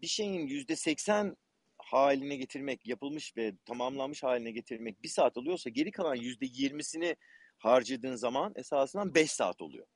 [0.03, 1.37] Bir şeyin yüzde seksen
[1.79, 7.17] haline getirmek, yapılmış ve tamamlanmış haline getirmek bir saat oluyorsa geri kalan yüzde yirmisini
[7.59, 9.87] harcadığın zaman esasından beş saat oluyor.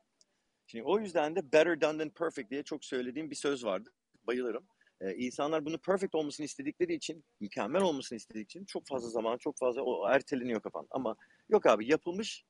[0.67, 3.91] Şimdi o yüzden de better done than perfect diye çok söylediğim bir söz vardı.
[4.27, 4.67] Bayılırım.
[5.01, 9.59] Ee, insanlar bunu perfect olmasını istedikleri için, mükemmel olmasını istedikleri için çok fazla zaman, çok
[9.59, 10.87] fazla o erteleniyor kafan.
[10.91, 11.17] Ama
[11.49, 12.45] yok abi yapılmış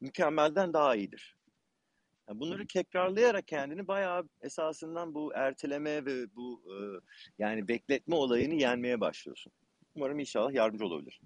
[0.00, 1.36] mükemmelden daha iyidir.
[2.28, 6.76] Yani bunları tekrarlayarak kendini bayağı esasından bu erteleme ve bu e,
[7.38, 9.52] yani bekletme olayını yenmeye başlıyorsun.
[9.94, 11.20] Umarım inşallah yardımcı olabilir.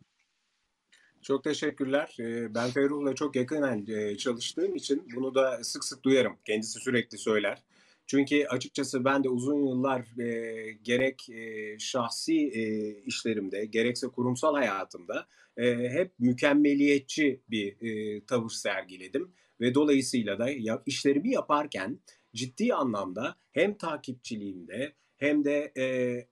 [1.23, 2.17] Çok teşekkürler.
[2.21, 6.37] Ee, Ben Ferruh'la çok yakından e, çalıştığım için bunu da sık sık duyarım.
[6.45, 7.63] Kendisi sürekli söyler.
[8.09, 15.27] Çünkü açıkçası ben de uzun yıllar e, gerek e, şahsi e, işlerimde gerekse kurumsal hayatımda
[15.57, 22.01] e, hep mükemmeliyetçi bir e, tavır sergiledim ve dolayısıyla da ya, işlerimi yaparken
[22.35, 25.85] ciddi anlamda hem takipçiliğimde hem de e,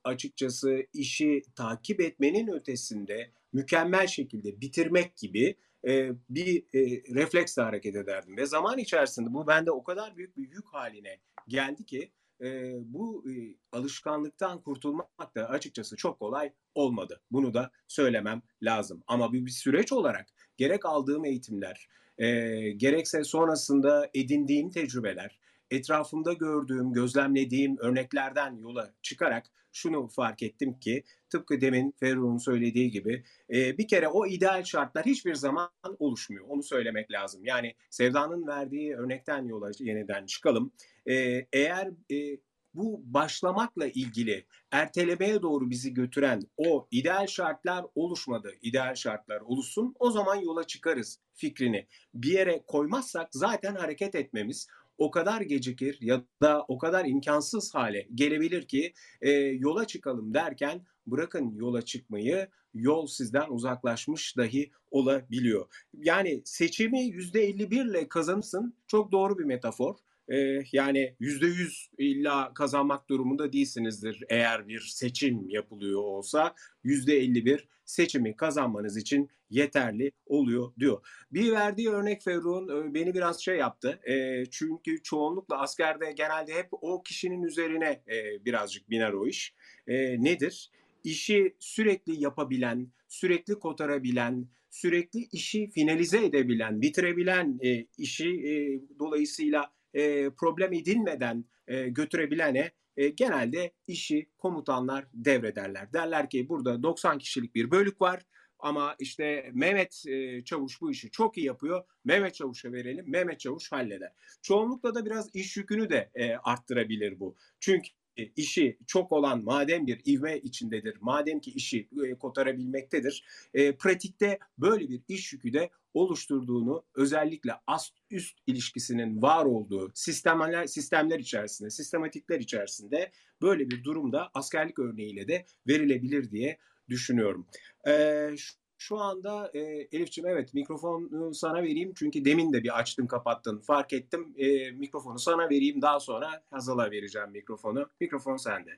[0.04, 5.56] açıkçası işi takip etmenin ötesinde mükemmel şekilde bitirmek gibi
[5.88, 6.80] e, bir e,
[7.14, 8.36] refleksle hareket ederdim.
[8.36, 13.24] Ve zaman içerisinde bu bende o kadar büyük bir yük haline geldi ki e, bu
[13.30, 17.20] e, alışkanlıktan kurtulmak da açıkçası çok kolay olmadı.
[17.30, 19.02] Bunu da söylemem lazım.
[19.06, 22.26] Ama bir, bir süreç olarak gerek aldığım eğitimler, e,
[22.70, 25.38] gerekse sonrasında edindiğim tecrübeler,
[25.70, 33.24] etrafımda gördüğüm, gözlemlediğim örneklerden yola çıkarak şunu fark ettim ki tıpkı demin Ferruh'un söylediği gibi
[33.54, 36.44] e, bir kere o ideal şartlar hiçbir zaman oluşmuyor.
[36.48, 37.44] Onu söylemek lazım.
[37.44, 40.72] Yani Sevda'nın verdiği örnekten yola yeniden çıkalım.
[41.06, 42.38] E, eğer e,
[42.74, 48.52] bu başlamakla ilgili ertelemeye doğru bizi götüren o ideal şartlar oluşmadı.
[48.62, 54.66] İdeal şartlar oluşsun o zaman yola çıkarız fikrini bir yere koymazsak zaten hareket etmemiz
[54.98, 60.86] o kadar gecikir ya da o kadar imkansız hale gelebilir ki e, yola çıkalım derken
[61.06, 65.66] bırakın yola çıkmayı yol sizden uzaklaşmış dahi olabiliyor.
[65.94, 69.94] Yani seçimi %51 ile kazanırsın çok doğru bir metafor
[70.28, 77.44] e, yani yüzde yüz illa kazanmak durumunda değilsinizdir eğer bir seçim yapılıyor olsa yüzde elli
[77.44, 81.06] bir seçimi kazanmanız için yeterli oluyor diyor.
[81.32, 84.00] Bir verdiği örnek Ferruh'un beni biraz şey yaptı.
[84.08, 89.54] E, çünkü çoğunlukla askerde genelde hep o kişinin üzerine e, birazcık biner o iş.
[89.86, 90.70] E, nedir?
[91.04, 100.30] İşi sürekli yapabilen, sürekli kotarabilen, sürekli işi finalize edebilen, bitirebilen e, işi e, dolayısıyla e,
[100.30, 105.92] problem edinmeden e, götürebilene e, genelde işi komutanlar devrederler.
[105.92, 108.22] Derler ki burada 90 kişilik bir bölük var
[108.58, 111.84] ama işte Mehmet e, Çavuş bu işi çok iyi yapıyor.
[112.04, 113.04] Mehmet Çavuş'a verelim.
[113.10, 114.12] Mehmet Çavuş halleder.
[114.42, 117.36] Çoğunlukla da biraz iş yükünü de e, arttırabilir bu.
[117.60, 117.88] Çünkü
[118.36, 123.24] işi çok olan madem bir ivme içindedir, madem ki işi e, kotarabilmektedir,
[123.54, 130.66] e, pratikte böyle bir iş yükü de oluşturduğunu özellikle ast üst ilişkisinin var olduğu sistemler
[130.66, 137.46] sistemler içerisinde, sistematikler içerisinde böyle bir durumda askerlik örneğiyle de verilebilir diye düşünüyorum.
[137.88, 139.60] Ee, şu anda e,
[139.92, 144.34] Elif'ciğim evet mikrofonu sana vereyim çünkü demin de bir açtın kapattın fark ettim.
[144.36, 147.90] E, mikrofonu sana vereyim daha sonra Hazal'a vereceğim mikrofonu.
[148.00, 148.70] Mikrofon sende.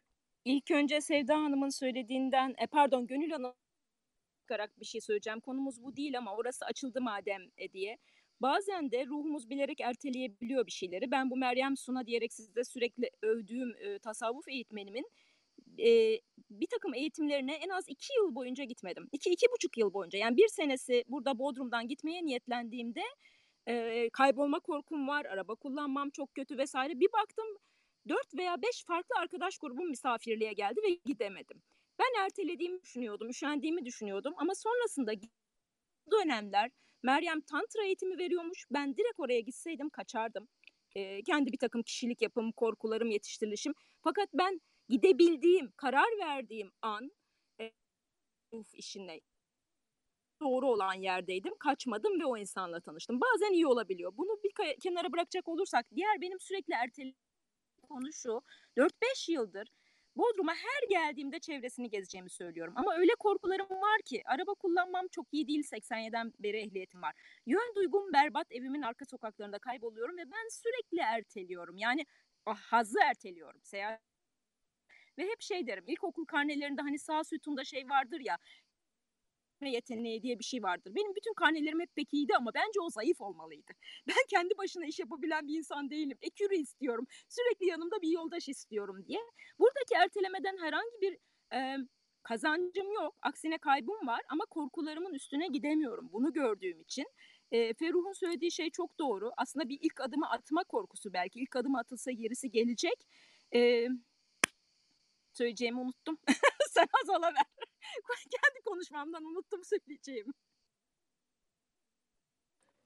[0.45, 3.55] İlk önce Sevda Hanım'ın söylediğinden, e, pardon Gönül Hanım
[4.81, 5.41] bir şey söyleyeceğim.
[5.41, 7.99] Konumuz bu değil ama orası açıldı madem e, diye.
[8.41, 11.11] Bazen de ruhumuz bilerek erteleyebiliyor bir şeyleri.
[11.11, 15.07] Ben bu Meryem Suna diyerek sizde sürekli övdüğüm e, tasavvuf eğitmenimin
[15.79, 19.09] e, bir takım eğitimlerine en az iki yıl boyunca gitmedim.
[19.13, 20.19] İki, iki buçuk yıl boyunca.
[20.19, 23.03] Yani bir senesi burada Bodrum'dan gitmeye niyetlendiğimde
[23.69, 27.01] e, kaybolma korkum var, araba kullanmam çok kötü vesaire.
[27.01, 27.47] Bir baktım
[28.09, 31.63] dört veya beş farklı arkadaş grubum misafirliğe geldi ve gidemedim.
[31.99, 35.13] Ben ertelediğimi düşünüyordum, üşendiğimi düşünüyordum ama sonrasında
[36.13, 36.71] dönemler
[37.03, 38.67] Meryem tantra eğitimi veriyormuş.
[38.71, 40.49] Ben direkt oraya gitseydim kaçardım.
[40.95, 43.75] E, kendi bir takım kişilik yapım, korkularım, yetiştirilişim.
[44.03, 47.13] Fakat ben gidebildiğim, karar verdiğim an
[47.61, 47.73] e,
[48.73, 49.21] işine
[50.41, 51.59] doğru olan yerdeydim.
[51.59, 53.21] Kaçmadım ve o insanla tanıştım.
[53.21, 54.13] Bazen iyi olabiliyor.
[54.17, 57.17] Bunu bir kenara bırakacak olursak diğer benim sürekli ertelediğim
[57.83, 58.43] konu şu.
[58.77, 59.69] 4-5 yıldır
[60.19, 62.75] Bodrum'a her geldiğimde çevresini gezeceğimi söylüyorum.
[62.77, 67.15] Ama öyle korkularım var ki araba kullanmam çok iyi değil 87'den beri ehliyetim var.
[67.47, 71.77] Yön duygum berbat evimin arka sokaklarında kayboluyorum ve ben sürekli erteliyorum.
[71.77, 72.07] Yani
[72.47, 73.61] ah, hazı erteliyorum.
[73.65, 74.08] Seyahat
[75.19, 78.39] ve hep şey derim ilkokul karnelerinde hani sağ sütunda şey vardır ya
[79.67, 80.95] yeteneği diye bir şey vardır.
[80.95, 83.73] Benim bütün karnelerim hep pek iyiydi ama bence o zayıf olmalıydı.
[84.09, 86.19] Ben kendi başına iş yapabilen bir insan değilim.
[86.23, 87.07] Ekürü istiyorum.
[87.29, 89.19] Sürekli yanımda bir yoldaş istiyorum diye.
[89.59, 91.19] Buradaki ertelemeden herhangi bir
[91.53, 91.77] e,
[92.23, 93.17] kazancım yok.
[93.23, 96.09] Aksine kaybım var ama korkularımın üstüne gidemiyorum.
[96.13, 97.07] Bunu gördüğüm için.
[97.53, 99.31] E, Ferruh'un söylediği şey çok doğru.
[99.37, 101.41] Aslında bir ilk adımı atma korkusu belki.
[101.41, 103.07] İlk adımı atılsa gerisi gelecek.
[103.55, 103.89] E,
[105.39, 106.19] söyleyeceğimi unuttum.
[106.71, 107.47] Sen Hazal'a ver.
[108.31, 110.33] Kendi konuşmamdan unuttum söyleyeceğimi.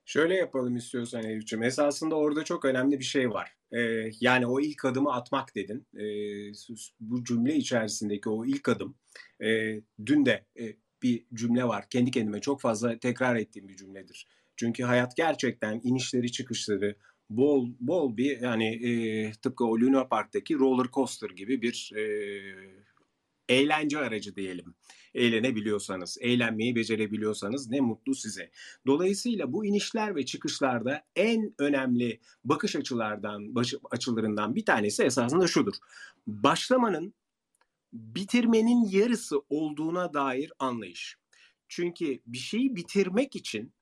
[0.05, 1.63] Şöyle yapalım istiyorsan Elif'ciğim.
[1.63, 3.57] Esasında orada çok önemli bir şey var.
[3.73, 5.87] Ee, yani o ilk adımı atmak dedin.
[5.95, 6.53] Ee,
[7.01, 8.97] bu cümle içerisindeki o ilk adım.
[9.41, 11.89] E, dün de e, bir cümle var.
[11.91, 14.27] Kendi kendime çok fazla tekrar ettiğim bir cümledir.
[14.57, 16.97] Çünkü hayat gerçekten inişleri çıkışları,
[17.31, 22.03] bol bol bir yani e, tıpkı o Luna Park'taki roller coaster gibi bir e,
[23.49, 24.75] eğlence aracı diyelim.
[25.15, 28.51] Eğlenebiliyorsanız, eğlenmeyi becerebiliyorsanız ne mutlu size.
[28.87, 35.75] Dolayısıyla bu inişler ve çıkışlarda en önemli bakış açılardan, baş, açılarından bir tanesi esasında şudur.
[36.27, 37.15] Başlamanın
[37.93, 41.17] bitirmenin yarısı olduğuna dair anlayış.
[41.69, 43.73] Çünkü bir şeyi bitirmek için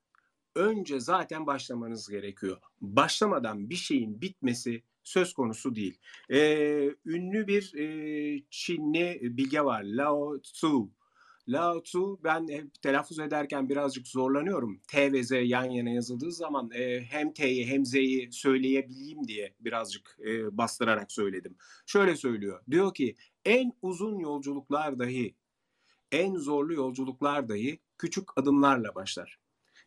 [0.55, 2.57] önce zaten başlamanız gerekiyor.
[2.81, 5.99] Başlamadan bir şeyin bitmesi söz konusu değil.
[6.29, 10.91] Ee, ünlü bir e, Çinli bilge var Lao Tzu.
[11.47, 14.81] Lao Tzu ben hep telaffuz ederken birazcık zorlanıyorum.
[14.87, 20.17] T ve Z yan yana yazıldığı zaman e, hem T'yi hem Z'yi söyleyebileyim diye birazcık
[20.25, 21.55] e, bastırarak söyledim.
[21.85, 22.63] Şöyle söylüyor.
[22.71, 23.15] Diyor ki
[23.45, 25.35] en uzun yolculuklar dahi,
[26.11, 29.40] en zorlu yolculuklar dahi küçük adımlarla başlar.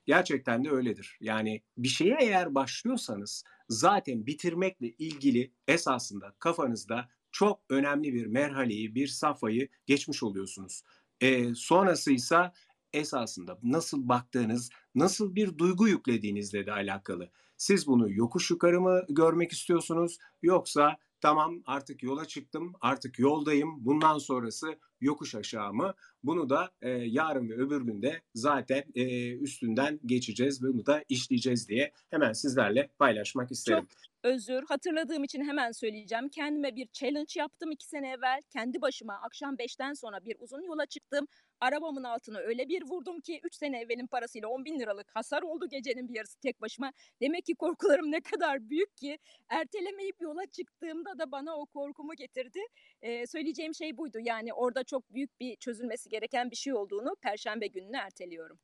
[0.07, 1.19] Gerçekten de öyledir.
[1.21, 9.07] Yani bir şeye eğer başlıyorsanız zaten bitirmekle ilgili esasında kafanızda çok önemli bir merhaleyi, bir
[9.07, 10.83] safhayı geçmiş oluyorsunuz.
[11.21, 12.53] E, sonrası ise
[12.93, 17.31] esasında nasıl baktığınız, nasıl bir duygu yüklediğinizle de alakalı.
[17.57, 24.19] Siz bunu yokuş yukarı mı görmek istiyorsunuz yoksa tamam artık yola çıktım, artık yoldayım, bundan
[24.19, 25.95] sonrası yokuş aşağı mı?
[26.23, 31.93] Bunu da e, yarın ve öbür günde zaten e, üstünden geçeceğiz bunu da işleyeceğiz diye
[32.11, 33.81] hemen sizlerle paylaşmak isterim.
[33.81, 34.65] Çok özür.
[34.69, 36.29] Hatırladığım için hemen söyleyeceğim.
[36.29, 38.41] Kendime bir challenge yaptım iki sene evvel.
[38.51, 41.27] Kendi başıma akşam 5'ten sonra bir uzun yola çıktım.
[41.61, 45.69] Arabamın altına öyle bir vurdum ki 3 sene evvelin parasıyla 10 bin liralık hasar oldu
[45.69, 46.93] gecenin bir yarısı tek başıma.
[47.21, 52.61] Demek ki korkularım ne kadar büyük ki ertelemeyip yola çıktığımda da bana o korkumu getirdi.
[53.03, 54.19] Ee, söyleyeceğim şey buydu.
[54.21, 58.59] Yani orada çok büyük bir çözülmesi gereken bir şey olduğunu perşembe gününü erteliyorum.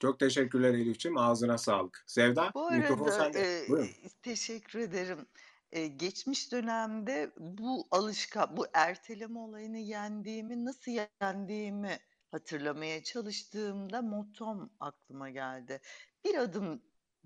[0.00, 1.18] Çok teşekkürler Elif'ciğim.
[1.18, 2.04] Ağzına sağlık.
[2.06, 3.64] Sevda, Bu mikrofon arada sende.
[3.64, 3.88] e, Buyurun.
[4.22, 5.26] teşekkür ederim.
[5.72, 10.92] E, geçmiş dönemde bu alışkan, bu erteleme olayını yendiğimi, nasıl
[11.22, 11.98] yendiğimi
[12.30, 15.80] hatırlamaya çalıştığımda mottom aklıma geldi.
[16.24, 16.82] Bir adım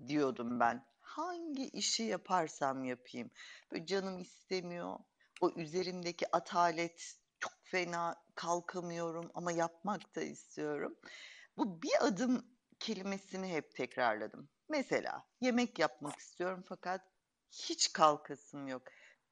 [0.07, 0.85] diyordum ben.
[1.01, 3.31] Hangi işi yaparsam yapayım.
[3.71, 4.99] Böyle canım istemiyor.
[5.41, 10.95] O üzerimdeki atalet çok fena kalkamıyorum ama yapmak da istiyorum.
[11.57, 12.45] Bu bir adım
[12.79, 14.49] kelimesini hep tekrarladım.
[14.69, 17.01] Mesela yemek yapmak istiyorum fakat
[17.51, 18.83] hiç kalkasım yok.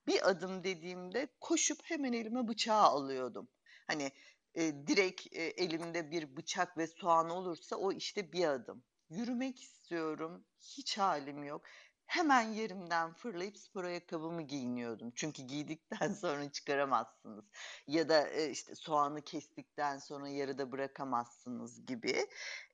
[0.08, 3.50] Bir adım dediğimde koşup hemen elime bıçağı alıyordum.
[3.88, 4.12] Hani
[4.56, 8.84] e, direkt e, elimde bir bıçak ve soğan olursa o işte bir adım.
[9.10, 11.66] Yürümek istiyorum, hiç halim yok.
[12.10, 15.12] Hemen yerimden fırlayıp spor ayakkabımı giyiniyordum.
[15.16, 17.46] Çünkü giydikten sonra çıkaramazsınız.
[17.88, 22.28] Ya da e, işte soğanı kestikten sonra yarıda bırakamazsınız gibi.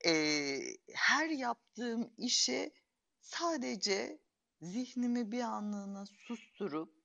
[0.05, 0.13] E,
[0.93, 2.71] her yaptığım işe
[3.19, 4.21] sadece
[4.61, 7.03] zihnimi bir anlığına susturup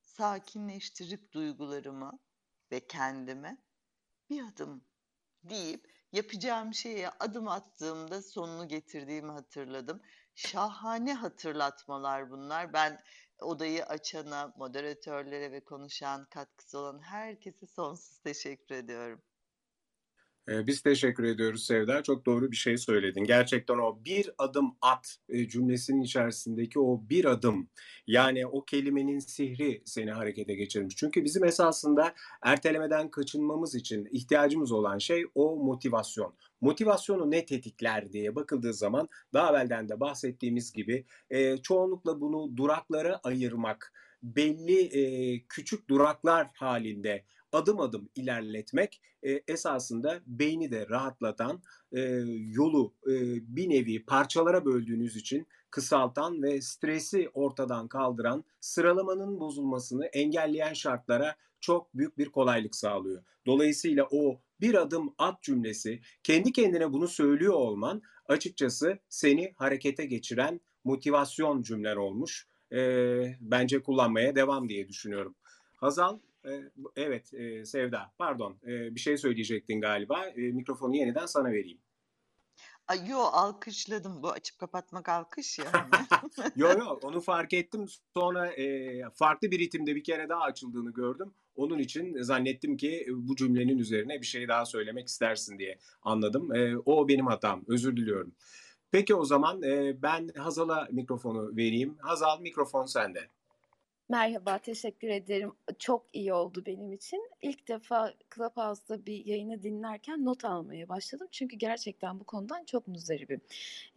[0.00, 2.18] sakinleştirip duygularımı
[2.72, 3.58] ve kendime
[4.30, 4.84] bir adım
[5.44, 10.02] deyip yapacağım şeye adım attığımda sonunu getirdiğimi hatırladım.
[10.36, 12.72] Şahane hatırlatmalar bunlar.
[12.72, 13.00] Ben
[13.40, 19.22] odayı açana, moderatörlere ve konuşan katkısı olan herkese sonsuz teşekkür ediyorum.
[20.48, 22.02] Ee, Biz teşekkür ediyoruz Sevda.
[22.02, 23.24] Çok doğru bir şey söyledin.
[23.24, 27.68] Gerçekten o bir adım at e, cümlesinin içerisindeki o bir adım
[28.06, 30.96] yani o kelimenin sihri seni harekete geçirmiş.
[30.96, 36.34] Çünkü bizim esasında ertelemeden kaçınmamız için ihtiyacımız olan şey o motivasyon.
[36.60, 43.20] Motivasyonu ne tetikler diye bakıldığı zaman daha evvelden de bahsettiğimiz gibi e, çoğunlukla bunu duraklara
[43.24, 43.92] ayırmak,
[44.22, 47.24] belli e, küçük duraklar halinde
[47.56, 52.00] adım adım ilerletmek e, esasında beyni de rahatlatan, e,
[52.52, 53.12] yolu e,
[53.56, 61.94] bir nevi parçalara böldüğünüz için kısaltan ve stresi ortadan kaldıran, sıralamanın bozulmasını engelleyen şartlara çok
[61.94, 63.22] büyük bir kolaylık sağlıyor.
[63.46, 70.60] Dolayısıyla o bir adım at cümlesi, kendi kendine bunu söylüyor olman açıkçası seni harekete geçiren
[70.84, 72.48] motivasyon cümlen olmuş.
[72.72, 72.78] E,
[73.40, 75.34] bence kullanmaya devam diye düşünüyorum.
[75.76, 76.18] Hazal
[76.96, 81.78] Evet e, Sevda pardon e, bir şey söyleyecektin galiba E, mikrofonu yeniden sana vereyim.
[82.88, 85.88] Ay yo alkışladım bu açıp kapatmak alkış ya.
[86.56, 91.34] Yo yo onu fark ettim sonra e, farklı bir ritimde bir kere daha açıldığını gördüm.
[91.56, 96.54] Onun için zannettim ki bu cümlenin üzerine bir şey daha söylemek istersin diye anladım.
[96.54, 98.34] E, o benim hatam özür diliyorum.
[98.90, 101.96] Peki o zaman e, ben Hazal'a mikrofonu vereyim.
[102.00, 103.30] Hazal mikrofon sende.
[104.08, 105.52] Merhaba, teşekkür ederim.
[105.78, 107.30] Çok iyi oldu benim için.
[107.42, 111.28] İlk defa Clubhouse'da bir yayını dinlerken not almaya başladım.
[111.32, 113.40] Çünkü gerçekten bu konudan çok muzdaribim.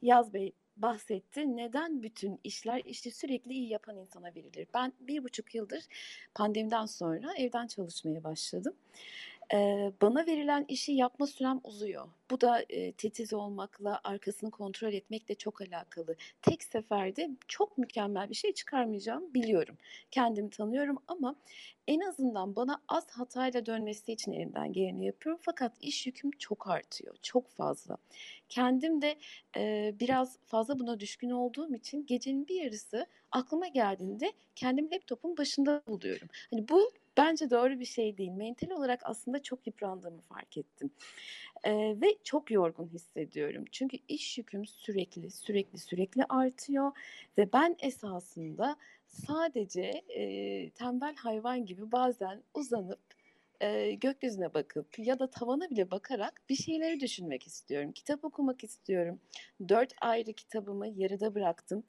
[0.01, 1.57] Yaz Bey bahsetti.
[1.57, 4.68] Neden bütün işler işte sürekli iyi yapan insana verilir?
[4.74, 5.84] Ben bir buçuk yıldır
[6.36, 8.74] pandemiden sonra evden çalışmaya başladım.
[9.54, 12.08] Ee, bana verilen işi yapma sürem uzuyor.
[12.32, 16.16] Bu da e, titiz olmakla, arkasını kontrol etmekle çok alakalı.
[16.41, 19.78] Tek seferde çok mükemmel bir şey çıkarmayacağım biliyorum.
[20.12, 21.36] Kendimi tanıyorum ama
[21.88, 25.41] en azından bana az hatayla dönmesi için elimden geleni yapıyorum.
[25.43, 27.97] Fakat iş yüküm çok artıyor, çok fazla.
[28.50, 29.18] Kendim de
[29.58, 35.82] e, biraz fazla buna düşkün olduğum için gecenin bir yarısı aklıma geldiğinde kendimi laptopun başında
[35.88, 36.28] buluyorum.
[36.52, 38.32] Hani bu bence doğru bir şey değil.
[38.32, 40.91] Mental olarak aslında çok yıprandığımı fark ettim.
[41.65, 43.65] Eee, ve çok yorgun hissediyorum.
[43.72, 46.91] Çünkü iş yüküm sürekli, sürekli, sürekli artıyor
[47.39, 53.01] ve ben esasında sadece, eee, tembel hayvan gibi bazen uzanıp,
[53.61, 57.91] eee, gökyüzüne bakıp ya da tavana bile bakarak bir şeyleri düşünmek istiyorum.
[57.93, 59.20] Kitap okumak istiyorum.
[59.70, 61.84] 4 ayrı kitabımı yarıda bıraktım.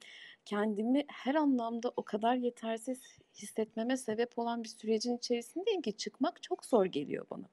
[0.44, 3.00] Kendimi her anlamda o kadar yetersiz
[3.34, 7.44] hissetmeme sebep olan bir sürecin içerisindeyim ki çıkmak çok zor geliyor bana.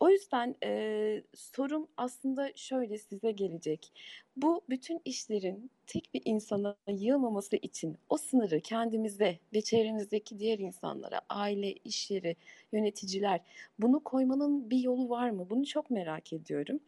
[0.00, 3.92] O yüzden, eee, sorum aslında şöyle size gelecek.
[4.36, 11.20] Bu bütün işlerin tek bir insana yığmaması için o sınırı kendimize ve çevremizdeki diğer insanlara,
[11.28, 12.36] aile, iş yeri,
[12.72, 13.40] yöneticiler,
[13.78, 15.50] bunu koymanın bir yolu var mı?
[15.50, 16.80] Bunu çok merak ediyorum.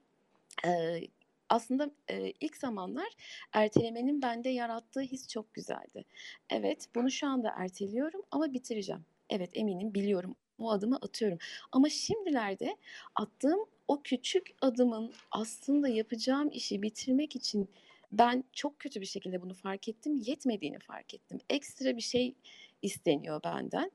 [0.65, 1.09] Eee,
[1.51, 3.09] aslında, eee, ilk zamanlar
[3.53, 6.05] ertelemenin bende yarattığı his çok güzeldi.
[6.51, 9.05] Evet, bunu şu anda erteliyorum ama bitireceğim.
[9.31, 11.39] Evet, eminim, biliyorum, o adımı atıyorum.
[11.73, 12.77] Ama şimdilerde
[13.15, 17.69] attığım o küçük adımın aslında yapacağım işi bitirmek için
[18.13, 21.39] ben çok kötü bir şekilde bunu fark ettim, yetmediğini fark ettim.
[21.51, 22.35] Ekstra bir şey
[22.83, 23.91] isteniyor benden.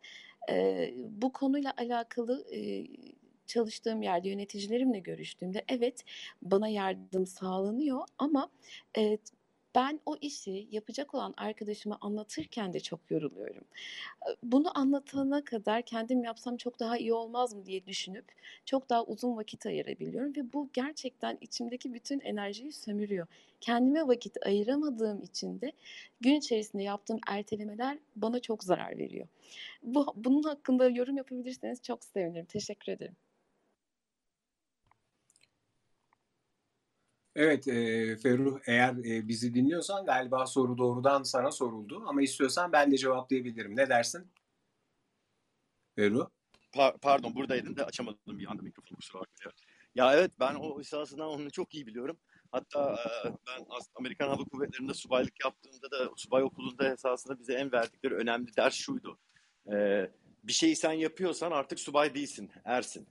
[0.50, 2.88] Eee, bu konuyla alakalı, eee,
[3.54, 6.04] çalıştığım yerde yöneticilerimle görüştüğümde evet,
[6.42, 8.50] bana yardım sağlanıyor ama,
[8.98, 9.18] eee,
[9.76, 13.64] ben o işi yapacak olan arkadaşıma anlatırken de çok yoruluyorum.
[14.44, 18.26] Bunu anlatana kadar kendim yapsam çok daha iyi olmaz mı diye düşünüp
[18.66, 23.28] çok daha uzun vakit ayırabiliyorum ve bu gerçekten içimdeki bütün enerjiyi sömürüyor.
[23.62, 25.72] Kendime vakit ayıramadığım için de
[26.22, 29.28] gün içerisinde yaptığım ertelemeler bana çok zarar veriyor.
[29.84, 32.46] Bu bunun hakkında yorum yapabilirseniz çok sevinirim.
[32.46, 33.16] Teşekkür ederim.
[37.36, 42.92] Evet, eee, Ferruh eğer, eee, bizi dinliyorsan galiba soru doğrudan sana soruldu ama istiyorsan ben
[42.92, 43.76] de cevaplayabilirim.
[43.76, 44.32] Ne dersin?
[45.96, 46.28] Ferruh?
[46.74, 49.58] Pa- pardon buradaydım da açamadım bir anda mikrofonu kusura bakmayın.
[49.96, 52.18] Ya evet ben o esasında onu çok iyi biliyorum.
[52.52, 53.66] Hatta e, ben
[53.96, 59.20] Amerikan Hava Kuvvetleri'nde subaylık yaptığımda da subay okulunda esasında bize en verdikleri önemli ders şuydu.
[59.74, 60.08] E,
[60.44, 63.08] bir şeyi sen yapıyorsan artık subay değilsin, ersin.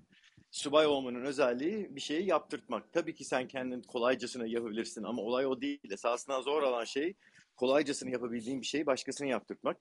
[0.53, 2.93] Subay olmanın özelliği bir şeyi yaptırtmak.
[2.93, 5.81] Tabii ki sen kendin kolaycasına yapabilirsin ama olay o değil.
[5.91, 7.15] Esasında zor olan şey
[7.57, 9.77] kolaycasını yapabildiğin bir şeyi başkasına yaptırtmak.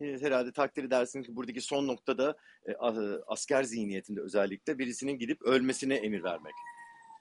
[0.00, 2.36] E, Herhalde takdir edersin ki buradaki son noktada
[2.68, 2.74] e,
[3.26, 6.54] asker zihniyetinde özellikle birisinin gidip ölmesine emir vermek.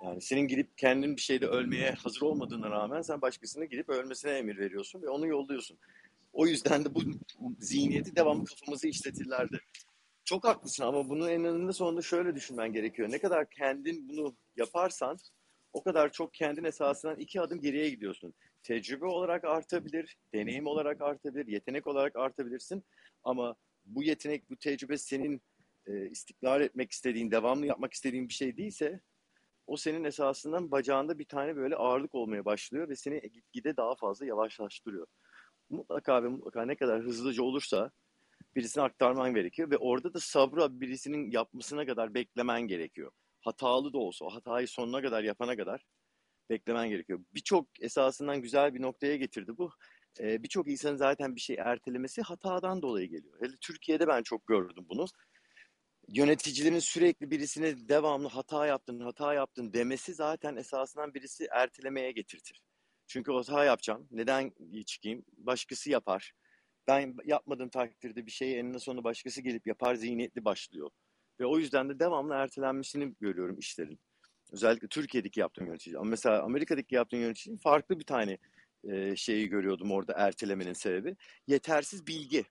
[0.04, 4.58] Yani senin gidip kendin bir şeyde ölmeye hazır olmadığına rağmen sen başkasının gidip ölmesine emir
[4.58, 5.78] veriyorsun ve onu yolluyorsun.
[6.34, 7.02] O yüzden de bu
[7.60, 9.60] zihniyeti devamlı kafamızı işletirlerdi.
[10.26, 13.12] Çok haklısın ama bunun eninde sonunda şöyle düşünmen gerekiyor.
[13.12, 15.18] Ne kadar kendin bunu yaparsan
[15.74, 18.34] o kadar çok kendin esasından iki adım geriye gidiyorsun.
[18.64, 22.84] Tecrübe olarak artabilir, deneyim olarak artabilir, yetenek olarak artabilirsin.
[23.24, 23.56] Ama
[23.86, 25.42] bu yetenek, bu tecrübe senin
[25.88, 29.00] e, istiklal etmek istediğin, devamlı yapmak istediğin bir şey değilse
[29.68, 34.26] o senin esasından bacağında bir tane böyle ağırlık olmaya başlıyor ve seni gitgide daha fazla
[34.26, 35.08] yavaşlaştırıyor.
[35.70, 37.92] Mutlaka ve mutlaka ne kadar hızlıca olursa
[38.56, 43.12] birisine aktarman gerekiyor ve orada da sabra birisinin yapmasına kadar beklemen gerekiyor.
[43.42, 45.86] Hatalı da olsa o hatayı sonuna kadar yapana kadar
[46.50, 47.20] beklemen gerekiyor.
[47.34, 49.72] Birçok esasından güzel bir noktaya getirdi bu.
[50.20, 53.42] Ee, Birçok insanın zaten bir şey ertelemesi hatadan dolayı geliyor.
[53.42, 55.06] Hele Türkiye'de ben çok gördüm bunu.
[56.08, 62.62] Yöneticilerin sürekli birisine devamlı hata yaptın, hata yaptın demesi zaten esasından birisi ertelemeye getirtir.
[63.08, 64.08] Çünkü hata yapacağım.
[64.12, 64.52] Neden
[64.86, 65.26] çıkayım?
[65.38, 66.34] Başkası yapar.
[66.88, 70.90] Ben yapmadığım takdirde bir şeyi eninde sonunda başkası gelip yapar zihniyetli başlıyor.
[71.40, 74.00] Ve o yüzden de devamlı ertelenmesini görüyorum işlerin.
[74.52, 75.98] Özellikle Türkiye'deki yaptığım yönetici.
[75.98, 78.38] Ama mesela Amerika'daki yaptığım yöneticinin farklı bir tane
[78.84, 81.16] e, şeyi görüyordum orada ertelemenin sebebi.
[81.48, 82.46] Yetersiz bilgi.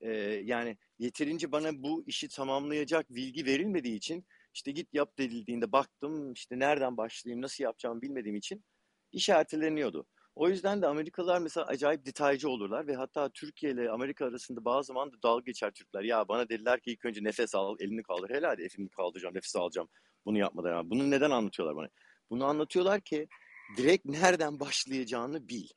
[0.00, 0.10] E,
[0.44, 6.58] yani yeterince bana bu işi tamamlayacak bilgi verilmediği için işte git yap denildiğinde baktım işte
[6.58, 8.64] nereden başlayayım nasıl yapacağımı bilmediğim için
[9.12, 10.06] iş erteleniyordu.
[10.38, 14.86] O yüzden de Amerikalılar mesela acayip detaycı olurlar ve hatta Türkiye ile Amerika arasında bazı
[14.86, 16.02] zaman da dalga geçer Türkler.
[16.02, 18.30] Ya bana dediler ki ilk önce nefes al, elini kaldır.
[18.30, 19.88] Helal elini kaldıracağım, nefes alacağım.
[20.26, 20.70] Bunu yapmadan.
[20.70, 21.88] Yani bunu neden anlatıyorlar bana?
[22.30, 23.28] Bunu anlatıyorlar ki
[23.76, 25.68] direkt nereden başlayacağını bil.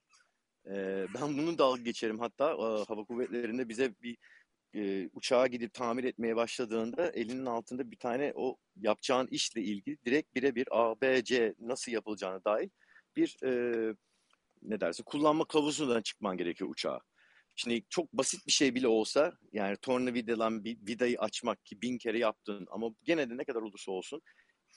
[0.67, 2.19] Ee, ben bunu dalga geçerim.
[2.19, 4.17] Hatta e, hava kuvvetlerinde bize bir
[4.75, 10.35] e, uçağa gidip tamir etmeye başladığında elinin altında bir tane o yapacağın işle ilgili direkt
[10.35, 12.69] birebir A, B, C nasıl yapılacağına dair
[13.15, 13.95] bir e,
[14.61, 16.99] ne dersin kullanma kılavuzundan çıkman gerekiyor uçağa.
[17.55, 22.19] Şimdi çok basit bir şey bile olsa yani tornavidadan bir vidayı açmak ki bin kere
[22.19, 24.21] yaptın ama gene de ne kadar olursa olsun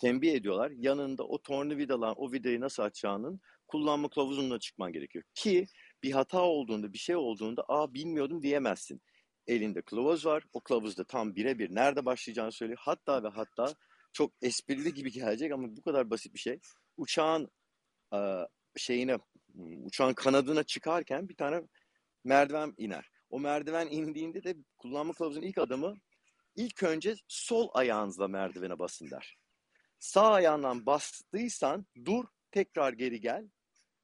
[0.01, 0.70] tembih ediyorlar.
[0.70, 5.24] Yanında o tornavidalan o vidayı nasıl açacağının kullanma kılavuzundan çıkman gerekiyor.
[5.35, 5.66] Ki
[6.03, 9.03] bir hata olduğunda bir şey olduğunda aa bilmiyordum diyemezsin.
[9.47, 10.45] elinde kılavuz var.
[10.53, 12.78] O kılavuzda tam birebir nerede başlayacağını söylüyor.
[12.82, 13.74] Hatta ve hatta
[14.12, 16.59] çok esprili gibi gelecek ama bu kadar basit bir şey.
[16.97, 17.51] Uçağın
[18.76, 19.18] şeyine
[19.55, 21.63] uçağın kanadına çıkarken bir tane
[22.25, 23.11] merdiven iner.
[23.31, 25.95] O merdiven indiğinde de kullanma kılavuzunun ilk adımı
[26.57, 29.37] ilk önce sol ayağınızla merdivene basın der.
[29.99, 33.49] Sağ ayağından bastıysan dur, tekrar geri gel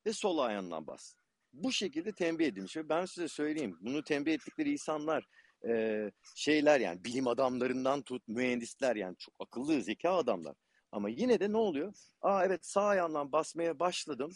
[0.07, 1.15] ve sol ayağından bas.
[1.53, 5.27] Bu şekilde tembih edilmiş ve ben size söyleyeyim bunu tembih ettikleri insanlar
[5.69, 10.55] e, şeyler yani bilim adamlarından tut mühendisler yani çok akıllı zeka adamlar.
[10.93, 11.95] Ama yine de ne oluyor?
[12.23, 14.33] Aa evet sağ ayağımdan basmaya başladım.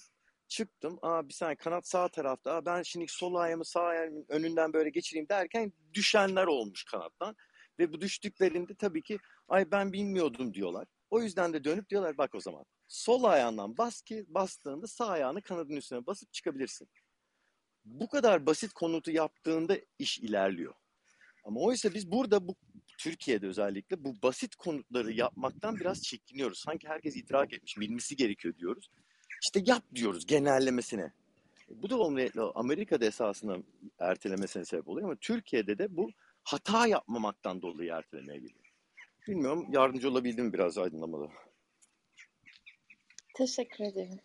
[0.55, 0.99] Çıktım.
[1.03, 2.53] Aa bir saniye kanat sağ tarafta.
[2.53, 7.37] Aa ben şimdi sol ayağımı sağ ayağımın önünden böyle geçireyim derken düşenler olmuş kanattan.
[7.79, 10.87] Ve bu düştüklerinde tabii ki ay ben bilmiyordum diyorlar.
[11.11, 15.43] O yüzden de dönüp diyorlar bak o zaman sol ayağından bas ki bastığında sağ ayağını
[15.43, 16.89] kanadın üstüne basıp çıkabilirsin.
[17.85, 20.75] Bu kadar basit konutu yaptığında iş ilerliyor.
[21.45, 22.55] Ama oysa biz burada bu
[22.99, 26.59] Türkiye'de özellikle bu basit konutları yapmaktan biraz çekiniyoruz.
[26.59, 28.91] Sanki herkes itirak etmiş, bilmesi gerekiyor diyoruz.
[29.45, 31.13] İşte yap diyoruz genellemesine.
[31.71, 33.57] Bu da olmayla Amerika'da esasında
[33.99, 36.11] ertelemesine sebep oluyor ama Türkiye'de de bu
[36.45, 38.73] hata yapmamaktan dolayı ertelemeye geliyor.
[39.29, 41.33] Bilmiyorum yardımcı olabildim biraz aydınlamada.
[43.37, 44.21] Teşekkür ederim.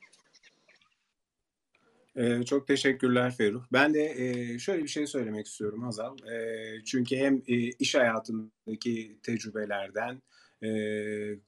[2.16, 3.64] Ee, çok teşekkürler Ferruh.
[3.74, 6.18] Ben de e, şöyle bir şey söylemek istiyorum Hazal.
[6.18, 10.22] E, çünkü hem e, iş hayatındaki tecrübelerden
[10.64, 10.70] e,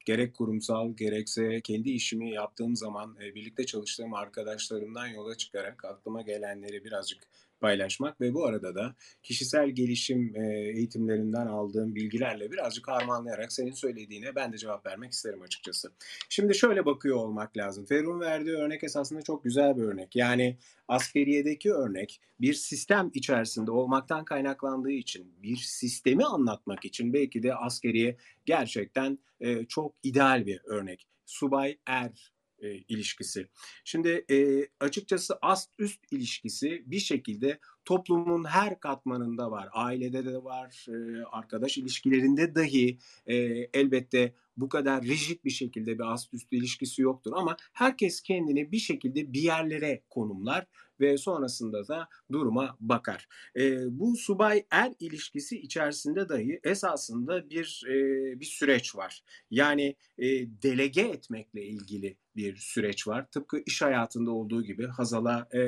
[0.06, 6.84] gerek kurumsal gerekse kendi işimi yaptığım zaman e, birlikte çalıştığım arkadaşlarımdan yola çıkarak aklıma gelenleri
[6.86, 7.24] birazcık
[7.62, 10.36] paylaşmak ve bu arada da kişisel gelişim
[10.76, 15.92] eğitimlerinden aldığım bilgilerle birazcık harmanlayarak senin söylediğine ben de cevap vermek isterim açıkçası.
[16.30, 17.86] Şimdi şöyle bakıyor olmak lazım.
[17.86, 20.16] Ferun verdiği örnek esasında çok güzel bir örnek.
[20.16, 20.58] Yani
[20.88, 28.18] askeriyedeki örnek bir sistem içerisinde olmaktan kaynaklandığı için bir sistemi anlatmak için belki de askeriye
[28.46, 29.20] gerçekten
[29.68, 31.08] çok ideal bir örnek.
[31.26, 32.32] Subay er
[32.62, 33.48] e, ilişkisi.
[33.84, 39.70] Şimdi e, açıkçası ast üst ilişkisi bir şekilde toplumun her katmanında var.
[39.72, 42.98] Ailede de var, e, arkadaş ilişkilerinde dahi
[43.28, 43.36] e,
[43.74, 48.78] elbette bu kadar rigid bir şekilde bir ast üst ilişkisi yoktur ama herkes kendini bir
[48.78, 50.68] şekilde bir yerlere konumlar
[51.00, 53.28] ve sonrasında da duruma bakar.
[53.60, 57.94] E, bu subay er ilişkisi içerisinde dahi esasında bir e,
[58.40, 59.24] bir süreç var.
[59.52, 60.28] Yani e,
[60.64, 63.28] delege etmekle ilgili bir süreç var.
[63.32, 65.62] Tıpkı iş hayatında olduğu gibi Hazal'a e,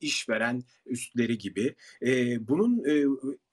[0.00, 1.74] iş veren üstleri gibi.
[2.02, 3.04] E, bunun e,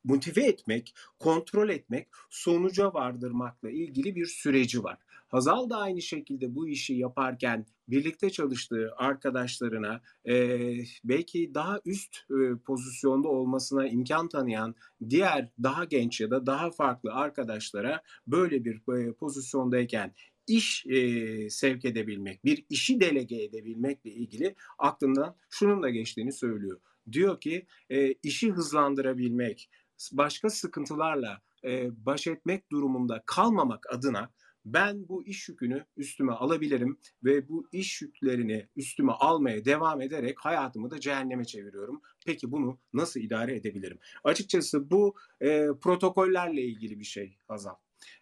[0.03, 4.97] motive etmek, kontrol etmek, sonuca vardırmakla ilgili bir süreci var.
[5.27, 10.59] Hazal da aynı şekilde bu işi yaparken birlikte çalıştığı arkadaşlarına e,
[11.03, 14.75] belki daha üst e, pozisyonda olmasına imkan tanıyan
[15.09, 20.13] diğer daha genç ya da daha farklı arkadaşlara böyle bir e, pozisyondayken
[20.47, 26.79] iş e, sevk edebilmek, bir işi delege edebilmekle ilgili aklından şunun da geçtiğini söylüyor.
[27.11, 29.69] Diyor ki e, işi hızlandırabilmek,
[30.11, 34.31] başka sıkıntılarla e, baş etmek durumunda kalmamak adına
[34.65, 40.91] ben bu iş yükünü üstüme alabilirim ve bu iş yüklerini üstüme almaya devam ederek hayatımı
[40.91, 42.01] da cehenneme çeviriyorum.
[42.25, 43.99] Peki bunu nasıl idare edebilirim?
[44.23, 47.75] Açıkçası bu e, protokollerle ilgili bir şey Hazal.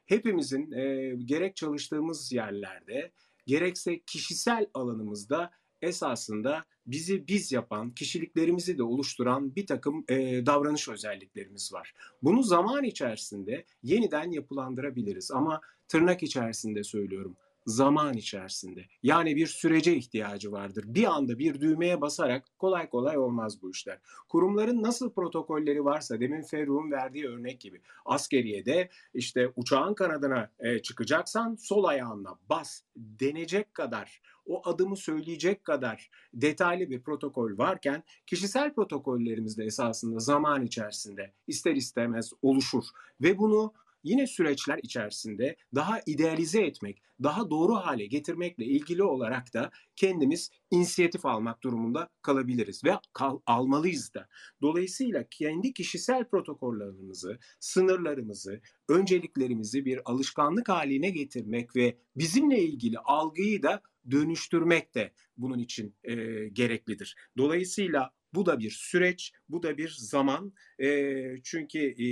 [0.06, 3.12] Hepimizin e, gerek çalıştığımız yerlerde
[3.48, 5.52] gerekse kişisel alanımızda
[5.82, 11.94] esasında bizi biz yapan, kişiliklerimizi de oluşturan bir takım e, davranış özelliklerimiz var.
[12.24, 17.38] Bunu zaman içerisinde yeniden yapılandırabiliriz ama tırnak içerisinde söylüyorum
[17.70, 18.86] zaman içerisinde.
[19.04, 20.84] Yani bir sürece ihtiyacı vardır.
[20.88, 24.00] Bir anda bir düğmeye basarak kolay kolay olmaz bu işler.
[24.30, 31.56] Kurumların nasıl protokolleri varsa demin Ferruh'un verdiği örnek gibi askeriyede işte uçağın kanadına e, çıkacaksan
[31.56, 39.58] sol ayağınla bas denecek kadar o adımı söyleyecek kadar detaylı bir protokol varken kişisel protokollerimiz
[39.58, 42.84] de esasında zaman içerisinde ister istemez oluşur
[43.22, 43.74] ve bunu
[44.04, 51.26] yine süreçler içerisinde daha idealize etmek, daha doğru hale getirmekle ilgili olarak da kendimiz inisiyatif
[51.26, 54.28] almak durumunda kalabiliriz ve kal, almalıyız da.
[54.62, 63.82] Dolayısıyla kendi kişisel protokollerimizi, sınırlarımızı, önceliklerimizi bir alışkanlık haline getirmek ve bizimle ilgili algıyı da
[64.12, 66.16] dönüştürmek de bunun için e,
[66.48, 67.16] gereklidir.
[67.38, 70.54] Dolayısıyla bu da bir süreç, bu da bir zaman.
[70.80, 72.06] E, çünkü e,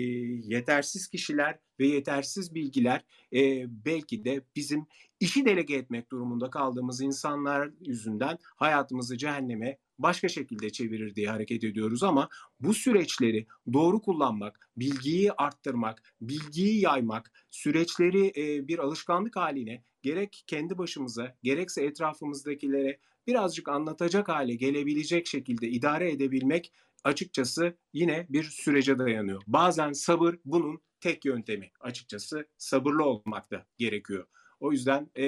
[0.54, 4.86] yetersiz kişiler ve yetersiz bilgiler e, belki de bizim
[5.20, 12.04] işi delege etmek durumunda kaldığımız insanlar yüzünden hayatımızı cehenneme başka şekilde çevirir diye hareket ediyoruz
[12.04, 20.44] ama bu süreçleri doğru kullanmak, bilgiyi arttırmak, bilgiyi yaymak, süreçleri e, bir alışkanlık haline gerek
[20.48, 26.74] kendi başımıza gerekse etrafımızdakilere birazcık anlatacak hale gelebilecek şekilde idare edebilmek
[27.04, 29.42] açıkçası yine bir sürece dayanıyor.
[29.48, 34.28] Bazen sabır bunun tek yöntemi açıkçası sabırlı olmak da gerekiyor.
[34.60, 35.24] O yüzden e,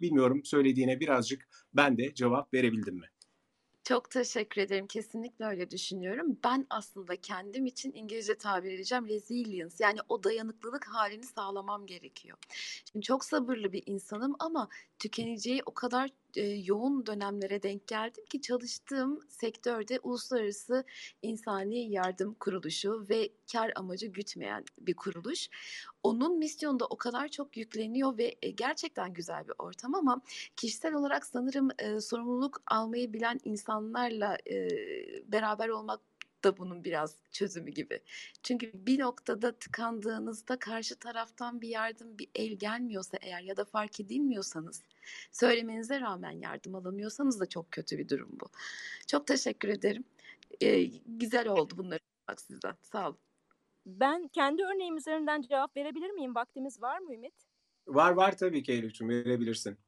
[0.00, 3.06] bilmiyorum söylediğine birazcık ben de cevap verebildim mi?
[3.84, 4.86] Çok teşekkür ederim.
[4.86, 6.38] Kesinlikle öyle düşünüyorum.
[6.44, 12.38] Ben aslında kendim için İngilizce tabir edeceğim resilience yani o dayanıklılık halini sağlamam gerekiyor.
[12.92, 16.10] Şimdi çok sabırlı bir insanım ama tükeneceği o kadar
[16.64, 20.84] yoğun dönemlere denk geldim ki çalıştığım sektörde uluslararası
[21.22, 25.48] insani yardım kuruluşu ve kar amacı gütmeyen bir kuruluş.
[26.02, 30.20] Onun misyonda o kadar çok yükleniyor ve gerçekten güzel bir ortam ama
[30.56, 34.68] kişisel olarak sanırım e, sorumluluk almayı bilen insanlarla e,
[35.32, 36.09] beraber olmak
[36.44, 38.00] da bunun biraz çözümü gibi.
[38.42, 44.00] Çünkü bir noktada tıkandığınızda karşı taraftan bir yardım, bir el gelmiyorsa eğer ya da fark
[44.00, 44.82] edilmiyorsanız,
[45.32, 48.46] söylemenize rağmen yardım alamıyorsanız da çok kötü bir durum bu.
[49.06, 50.04] Çok teşekkür ederim.
[50.62, 52.74] Ee, güzel oldu bunları duymak sizden.
[52.82, 53.18] Sağ olun.
[53.86, 56.34] Ben kendi örneğim üzerinden cevap verebilir miyim?
[56.34, 57.34] Vaktimiz var mı Ümit?
[57.86, 59.78] Var var tabii ki Elif'ciğim verebilirsin.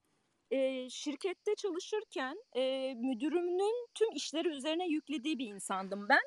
[0.51, 6.23] E, şirkette çalışırken e, müdürümün tüm işleri üzerine yüklediği bir insandım ben.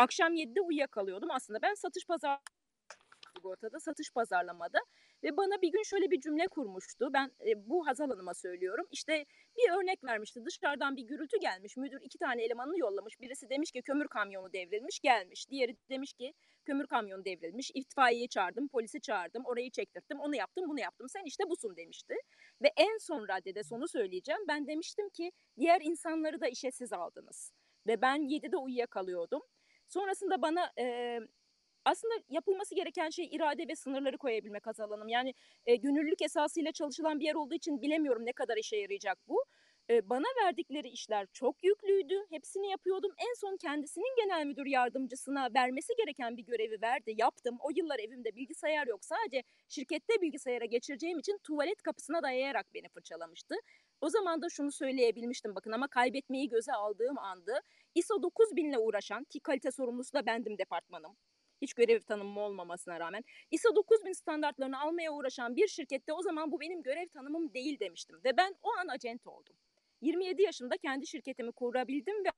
[0.00, 1.30] Akşam 7'de uyuyakalıyordum.
[1.30, 2.38] Aslında ben satış pazar
[3.36, 4.78] sigortada, satış pazarlamada
[5.22, 7.08] ve bana bir gün şöyle bir cümle kurmuştu.
[7.12, 8.86] Ben e, bu Hazal Hanım'a söylüyorum.
[8.90, 9.24] İşte
[9.58, 10.44] bir örnek vermişti.
[10.44, 11.76] Dışarıdan bir gürültü gelmiş.
[11.76, 13.20] Müdür iki tane elemanını yollamış.
[13.20, 15.50] Birisi demiş ki kömür kamyonu devrilmiş gelmiş.
[15.50, 16.34] Diğeri demiş ki
[16.64, 17.70] kömür kamyonu devrilmiş.
[17.74, 21.08] İtfaiyeyi çağırdım, polisi çağırdım, orayı çektirdim, onu yaptım, bunu yaptım.
[21.08, 22.14] Sen işte busun demişti.
[22.62, 24.40] Ve en son raddede sonu söyleyeceğim.
[24.48, 27.52] Ben demiştim ki diğer insanları da işe siz aldınız.
[27.86, 29.42] Ve ben 7'de uyuyakalıyordum.
[29.90, 31.18] Sonrasında bana e,
[31.84, 35.08] aslında yapılması gereken şey irade ve sınırları koyabilmek Hazal Hanım.
[35.08, 35.34] Yani
[35.66, 39.44] e, gönüllülük esasıyla çalışılan bir yer olduğu için bilemiyorum ne kadar işe yarayacak bu.
[39.90, 42.14] E, bana verdikleri işler çok yüklüydü.
[42.30, 43.12] Hepsini yapıyordum.
[43.18, 47.14] En son kendisinin genel müdür yardımcısına vermesi gereken bir görevi verdi.
[47.16, 47.56] Yaptım.
[47.60, 49.04] O yıllar evimde bilgisayar yok.
[49.04, 53.54] Sadece şirkette bilgisayara geçireceğim için tuvalet kapısına dayayarak beni fırçalamıştı.
[54.00, 57.60] O zaman da şunu söyleyebilmiştim bakın ama kaybetmeyi göze aldığım andı.
[57.94, 61.16] ISO 9000 ile uğraşan ki kalite sorumlusu da bendim departmanım
[61.62, 66.60] hiç görev tanımım olmamasına rağmen ISO 9000 standartlarını almaya uğraşan bir şirkette o zaman bu
[66.60, 69.56] benim görev tanımım değil demiştim ve ben o an acente oldum.
[70.00, 72.28] 27 yaşında kendi şirketimi kurabildim ve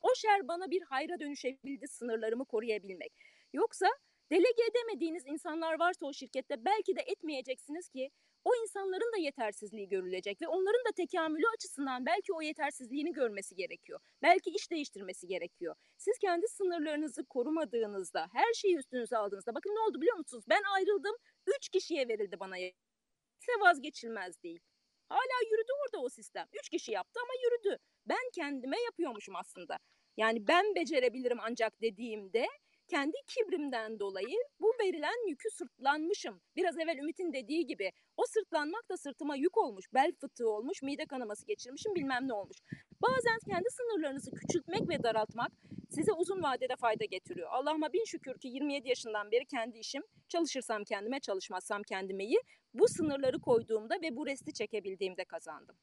[0.00, 3.12] o şer bana bir hayra dönüşebildi sınırlarımı koruyabilmek.
[3.52, 3.86] Yoksa
[4.30, 8.10] delege edemediğiniz insanlar varsa o şirkette belki de etmeyeceksiniz ki
[8.44, 14.00] o insanların da yetersizliği görülecek ve onların da tekamülü açısından belki o yetersizliğini görmesi gerekiyor.
[14.22, 15.74] Belki iş değiştirmesi gerekiyor.
[15.96, 20.44] Siz kendi sınırlarınızı korumadığınızda, her şeyi üstünüze aldığınızda, bakın ne oldu biliyor musunuz?
[20.48, 21.16] Ben ayrıldım,
[21.46, 22.58] üç kişiye verildi bana.
[22.58, 24.60] Ise vazgeçilmez değil.
[25.08, 26.46] Hala yürüdü orada o sistem.
[26.52, 27.78] Üç kişi yaptı ama yürüdü.
[28.06, 29.78] Ben kendime yapıyormuşum aslında.
[30.16, 32.46] Yani ben becerebilirim ancak dediğimde
[32.92, 36.40] kendi kibrimden dolayı bu verilen yükü sırtlanmışım.
[36.56, 41.06] Biraz evvel Ümit'in dediği gibi o sırtlanmak da sırtıma yük olmuş, bel fıtığı olmuş, mide
[41.06, 42.56] kanaması geçirmişim bilmem ne olmuş.
[43.02, 45.52] Bazen kendi sınırlarınızı küçültmek ve daraltmak
[45.90, 47.48] size uzun vadede fayda getiriyor.
[47.50, 50.02] Allah'ıma bin şükür ki 27 yaşından beri kendi işim.
[50.28, 52.38] Çalışırsam kendime, çalışmazsam kendimeyi
[52.74, 55.76] bu sınırları koyduğumda ve bu resti çekebildiğimde kazandım.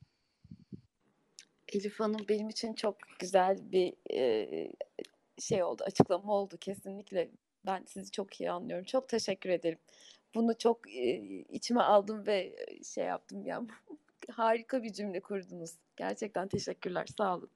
[1.73, 4.71] Elif Hanım benim için çok güzel bir e,
[5.39, 7.31] şey oldu, açıklama oldu kesinlikle.
[7.65, 8.85] Ben sizi çok iyi anlıyorum.
[8.85, 9.79] Çok teşekkür ederim.
[10.35, 11.15] Bunu çok e,
[11.49, 12.55] içime aldım ve
[12.95, 13.61] şey yaptım ya.
[14.31, 15.71] Harika bir cümle kurdunuz.
[15.97, 17.07] Gerçekten teşekkürler.
[17.17, 17.49] Sağ olun.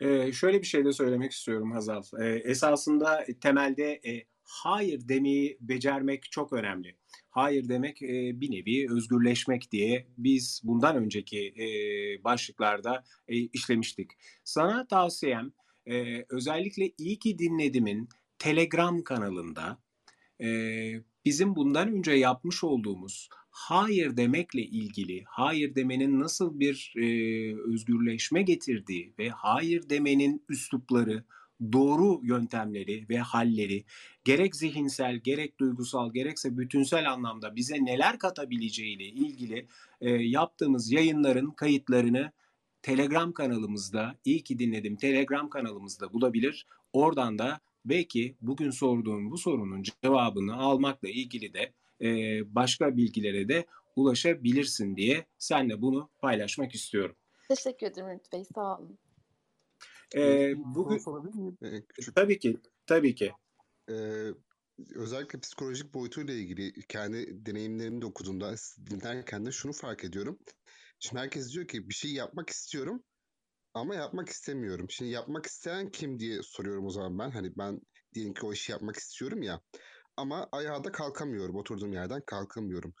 [0.00, 2.02] Ee, şöyle bir şey de söylemek istiyorum Hazal.
[2.20, 6.96] Ee, esasında temelde e, hayır demeyi becermek çok önemli.
[7.30, 11.64] Hayır demek e, bir nevi özgürleşmek diye biz bundan önceki e,
[12.24, 14.10] başlıklarda e, işlemiştik.
[14.44, 15.52] Sana tavsiyem
[15.86, 18.08] e, özellikle iyi ki dinledimin
[18.38, 19.78] Telegram kanalında
[20.40, 20.48] e,
[21.24, 27.04] bizim bundan önce yapmış olduğumuz hayır demekle ilgili, hayır demenin nasıl bir e,
[27.56, 31.24] özgürleşme getirdiği ve hayır demenin üslupları,
[31.72, 33.84] doğru yöntemleri ve halleri
[34.24, 39.66] gerek zihinsel, gerek duygusal, gerekse bütünsel anlamda bize neler katabileceğiyle ilgili
[40.00, 42.32] e, yaptığımız yayınların kayıtlarını
[42.84, 46.66] Telegram kanalımızda, iyi ki dinledim Telegram kanalımızda bulabilir.
[46.92, 52.08] Oradan da belki bugün sorduğum bu sorunun cevabını almakla ilgili de e,
[52.54, 53.66] başka bilgilere de
[53.96, 57.16] ulaşabilirsin diye senle bunu paylaşmak istiyorum.
[57.48, 58.44] Teşekkür ederim Ümit Bey.
[58.54, 58.98] Sağ olun.
[60.16, 62.56] E, bugün Ee, küçük tabii ki
[62.86, 63.32] tabii ki
[63.90, 63.94] Ee,
[64.94, 68.54] özellikle psikolojik boyutuyla ilgili kendi deneyimlerimi de okuduğumda
[68.90, 70.38] dinlerken de şunu fark ediyorum.
[71.08, 73.04] Şimdi herkes diyor ki bir şey yapmak istiyorum
[73.74, 74.86] ama yapmak istemiyorum.
[74.90, 77.30] Şimdi yapmak isteyen kim diye soruyorum o zaman ben.
[77.30, 77.80] Hani ben
[78.14, 79.60] diyelim ki o işi yapmak istiyorum ya
[80.16, 81.56] ama ayağa da kalkamıyorum.
[81.56, 82.94] Oturduğum yerden kalkamıyorum.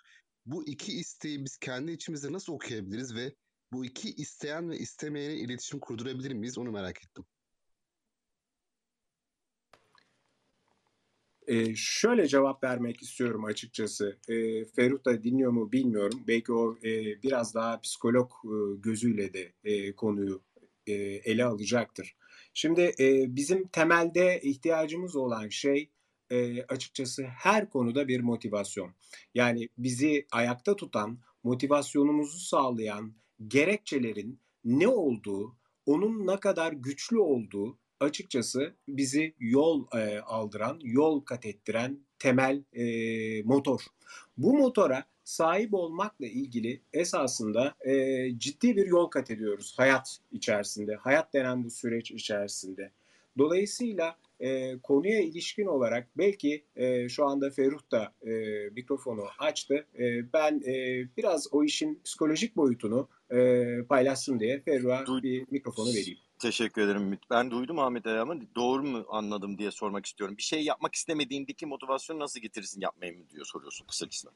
[0.46, 3.34] Bu iki isteği biz kendi içimizde nasıl okuyabiliriz ve
[3.72, 7.24] bu iki isteyen ve istemeyene iletişim kurdurabilir miyiz onu merak ettim.
[11.46, 14.18] Ee, şöyle cevap vermek istiyorum açıkçası.
[14.28, 16.20] Ee, Ferruh da dinliyor mu bilmiyorum.
[16.28, 20.42] Belki o e, biraz daha psikolog e, gözüyle de e, konuyu
[20.86, 22.16] e, ele alacaktır.
[22.54, 25.90] Şimdi e, bizim temelde ihtiyacımız olan şey
[26.30, 28.94] e, açıkçası her konuda bir motivasyon.
[29.34, 33.14] Yani bizi ayakta tutan, motivasyonumuzu sağlayan
[33.48, 41.46] gerekçelerin ne olduğu, onun ne kadar güçlü olduğu açıkçası bizi yol e, aldıran, yol kat
[41.46, 43.80] ettiren temel e, motor.
[44.36, 51.34] Bu motora sahip olmakla ilgili esasında e, ciddi bir yol kat ediyoruz hayat içerisinde, hayat
[51.34, 52.90] denen bu süreç içerisinde.
[53.38, 58.32] Dolayısıyla e, konuya ilişkin olarak belki e, şu anda Ferruh da e,
[58.70, 59.86] mikrofonu açtı.
[59.98, 66.18] E, ben e, biraz o işin psikolojik boyutunu e, paylaşsın diye Ferruh'a bir mikrofonu vereyim.
[66.44, 67.18] Teşekkür ederim.
[67.30, 70.36] Ben duydum Ahmet Ali ama doğru mu anladım diye sormak istiyorum.
[70.36, 74.28] Bir şey yapmak istemediğindeki motivasyonu nasıl getirirsin yapmayı mı diyor soruyorsun kısacası.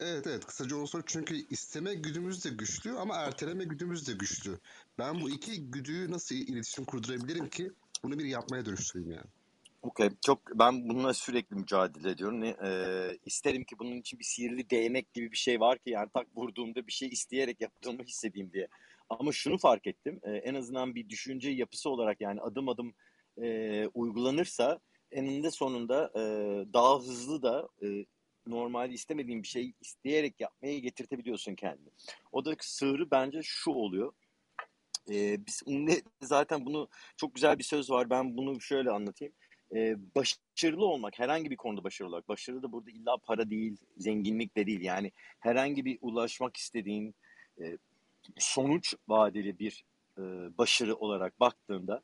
[0.00, 4.58] Evet evet kısaca onu sor çünkü isteme güdümüz de güçlü ama erteleme güdümüz de güçlü.
[4.98, 9.26] Ben bu iki güdüyü nasıl iletişim kurdurabilirim ki bunu bir yapmaya dönüştüreyim yani.
[9.82, 10.10] Okey.
[10.26, 12.40] Çok ben bununla sürekli mücadele ediyorum.
[12.40, 12.70] Ne, e,
[13.26, 16.86] isterim ki bunun için bir sihirli değnek gibi bir şey var ki yani tak vurduğumda
[16.86, 18.68] bir şey isteyerek yaptığımı hissedeyim diye.
[19.08, 20.20] Ama şunu fark ettim.
[20.22, 22.94] e, en azından bir düşünce yapısı olarak yani adım adım
[23.42, 24.80] e, uygulanırsa
[25.12, 26.20] eninde sonunda e,
[26.72, 28.04] daha hızlı da e,
[28.46, 31.88] normal istemediğin bir şeyi isteyerek yapmaya getirtebiliyorsun kendini.
[32.32, 34.12] O da sığırı bence şu oluyor.
[35.10, 35.62] E, biz
[36.22, 38.10] zaten bunu çok güzel bir söz var.
[38.10, 39.34] Ben bunu şöyle anlatayım.
[39.74, 42.28] E, başarılı olmak, herhangi bir konuda başarılı olmak.
[42.28, 44.80] Başarı da burada illa para değil, zenginlik de değil.
[44.80, 47.14] Yani herhangi bir ulaşmak istediğin
[47.60, 47.78] e,
[48.38, 49.84] sonuç vadeli bir
[50.18, 50.22] e,
[50.58, 52.02] başarı olarak baktığında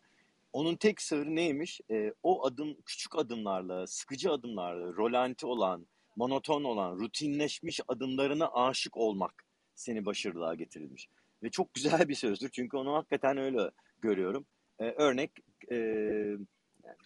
[0.53, 1.81] onun tek sırrı neymiş?
[1.91, 9.45] E, o adım küçük adımlarla, sıkıcı adımlarla, rolanti olan, monoton olan, rutinleşmiş adımlarına aşık olmak
[9.75, 11.09] seni başarılığa getirilmiş.
[11.43, 13.71] Ve çok güzel bir sözdür çünkü onu hakikaten öyle
[14.03, 14.47] görüyorum.
[14.79, 15.31] E, örnek
[15.71, 16.07] e,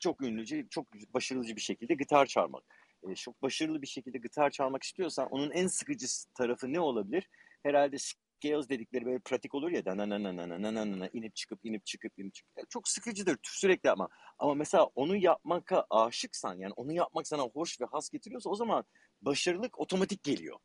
[0.00, 2.64] çok ünlüce, çok başarılı bir şekilde gitar çalmak.
[3.08, 7.28] E, çok başarılı bir şekilde gitar çalmak istiyorsan onun en sıkıcı tarafı ne olabilir?
[7.62, 7.96] Herhalde
[8.44, 11.36] scales dedikleri böyle pratik olur ya da na na na na na na na inip
[11.36, 12.52] çıkıp inip çıkıp inip çıkıp.
[12.56, 14.08] Yani çok sıkıcıdır sürekli ama.
[14.38, 18.84] Ama mesela onu yapmaka aşıksan yani onu yapmak sana hoş ve has getiriyorsa o zaman
[19.22, 20.58] başarılık otomatik geliyor.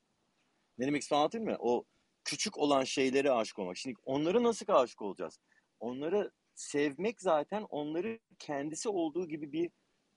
[0.77, 1.55] Ne demek istiyorum anlatayım mı?
[1.59, 1.85] O
[2.23, 3.77] küçük olan şeylere aşık olmak.
[3.77, 5.39] Şimdi onlara nasıl aşık olacağız?
[5.79, 9.71] Onları sevmek zaten onları kendisi olduğu gibi bir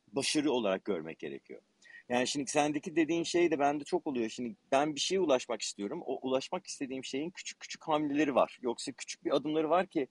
[0.09, 1.63] başarı olarak görmek gerekiyor.
[2.09, 4.29] Yani şimdi sendeki dediğin şey de bende çok oluyor.
[4.29, 6.03] Şimdi ben bir şeye ulaşmak istiyorum.
[6.07, 8.59] O ulaşmak istediğim şeyin küçük küçük hamleleri var.
[8.63, 10.09] Yoksa küçük bir adımları var ki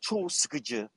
[0.00, 0.88] çoğu sıkıcı.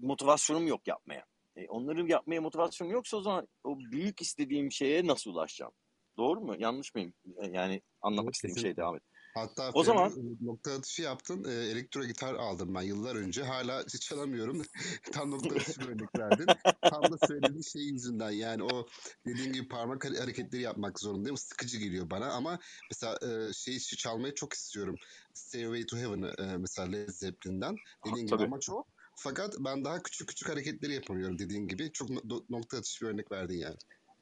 [0.00, 1.24] Motivasyonum yok yapmaya.
[1.56, 5.72] E, onları yapmaya motivasyonum yoksa o zaman o büyük istediğim şeye nasıl ulaşacağım?
[6.16, 6.56] Doğru mu?
[6.58, 7.14] Yanlış mıyım?
[7.36, 9.02] E, Yani anlamak Evet, istediğim şey devam et.
[9.36, 11.44] Hatta O zaman e, nokta atışı yaptın.
[11.44, 13.42] E, elektro gitar aldım ben yıllar önce.
[13.42, 14.62] Hala hiç çalamıyorum.
[15.12, 16.46] Tam nokta atışı örnek verdin.
[16.82, 18.30] Tam da söylediğin şey yüzünden.
[18.30, 18.86] Yani o
[19.26, 21.36] dediğin gibi parmak hare- hareketleri yapmak zorundayım.
[21.36, 22.58] Sıkıcı geliyor bana ama
[22.90, 24.96] mesela e, şey çalmayı çok istiyorum.
[25.34, 27.76] Stairway to Heaven'ı e, mesela Led Zeppelin'den.
[28.06, 28.44] Dediğin gibi tabii.
[28.44, 28.86] ama çok.
[29.16, 31.92] Fakat ben daha küçük küçük hareketleri yapamıyorum dediğin gibi.
[31.92, 33.76] Çok no- nokta atışı bir örnek verdin yani.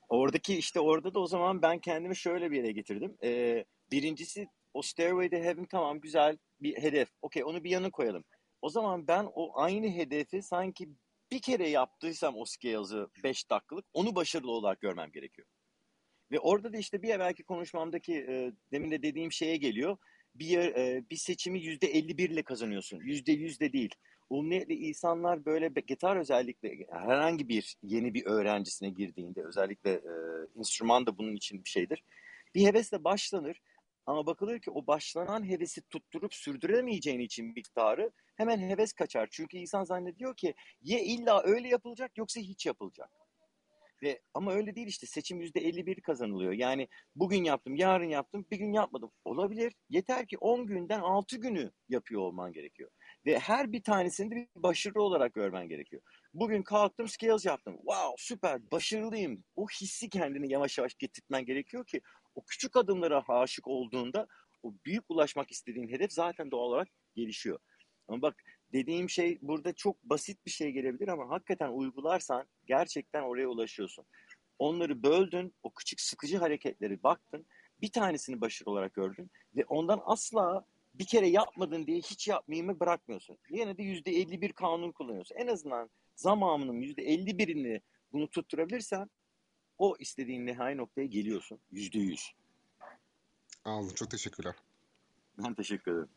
[0.08, 3.16] Oradaki işte orada da o zaman ben kendimi şöyle bir yere getirdim.
[3.24, 7.08] Ee, birincisi o Stairway to Heaven tamam güzel bir hedef.
[7.22, 8.24] Okey onu bir yana koyalım.
[8.62, 10.88] O zaman ben o aynı hedefi sanki
[11.32, 15.48] bir kere yaptıysam o scales'ı 5 dakikalık onu başarılı olarak görmem gerekiyor.
[16.32, 19.96] Ve orada da işte bir evvelki konuşmamdaki e, demin de dediğim şeye geliyor.
[20.34, 23.00] Bir e, bir seçimi yüzde 51 ile kazanıyorsun.
[23.00, 23.94] Yüzde yüz de değil.
[24.30, 30.12] Umumiyetle insanlar böyle gitar özellikle herhangi bir yeni bir öğrencisine girdiğinde özellikle e,
[30.58, 32.04] enstrüman da bunun için bir şeydir.
[32.54, 33.60] Bir hevesle başlanır
[34.06, 39.28] Ama bakılıyor ki o başlanan hevesi tutturup sürdüremeyeceğin için miktarı hemen heves kaçar.
[39.30, 43.10] Çünkü insan zannediyor ki ya illa öyle yapılacak yoksa hiç yapılacak.
[44.02, 46.52] Ve ama öyle değil işte seçim yüzde 51 kazanılıyor.
[46.52, 49.10] Yani bugün yaptım, yarın yaptım, bir gün yapmadım.
[49.24, 49.74] Olabilir.
[49.88, 52.90] Yeter ki 10 günden 6 günü yapıyor olman gerekiyor.
[53.26, 56.02] Ve her bir tanesini de bir başarı olarak görmen gerekiyor.
[56.34, 57.76] Bugün kalktım, skills yaptım.
[57.76, 59.44] Wow, süper, başarılıyım.
[59.56, 62.00] O hissi kendini yavaş yavaş getirtmen gerekiyor ki
[62.34, 64.26] o küçük adımlara aşık olduğunda
[64.62, 67.58] o büyük ulaşmak istediğin hedef zaten doğal olarak gelişiyor.
[68.08, 73.48] Ama bak dediğim şey burada çok basit bir şey gelebilir ama hakikaten uygularsan gerçekten oraya
[73.48, 74.04] ulaşıyorsun.
[74.58, 77.46] Onları böldün, o küçük sıkıcı hareketleri baktın,
[77.80, 83.38] bir tanesini başarı olarak gördün ve ondan asla bir kere yapmadın diye hiç yapmayayım bırakmıyorsun.
[83.50, 85.36] Yine de yüzde 51 kanun kullanıyorsun.
[85.36, 87.80] En azından zamanının yüzde 51'ini
[88.12, 89.10] bunu tutturabilirsen
[89.78, 91.58] o istediğin nihai noktaya geliyorsun.
[91.72, 92.34] Yüzde yüz.
[93.64, 93.94] Aldım.
[93.94, 94.54] Çok teşekkürler.
[95.38, 96.08] Ben teşekkür ederim.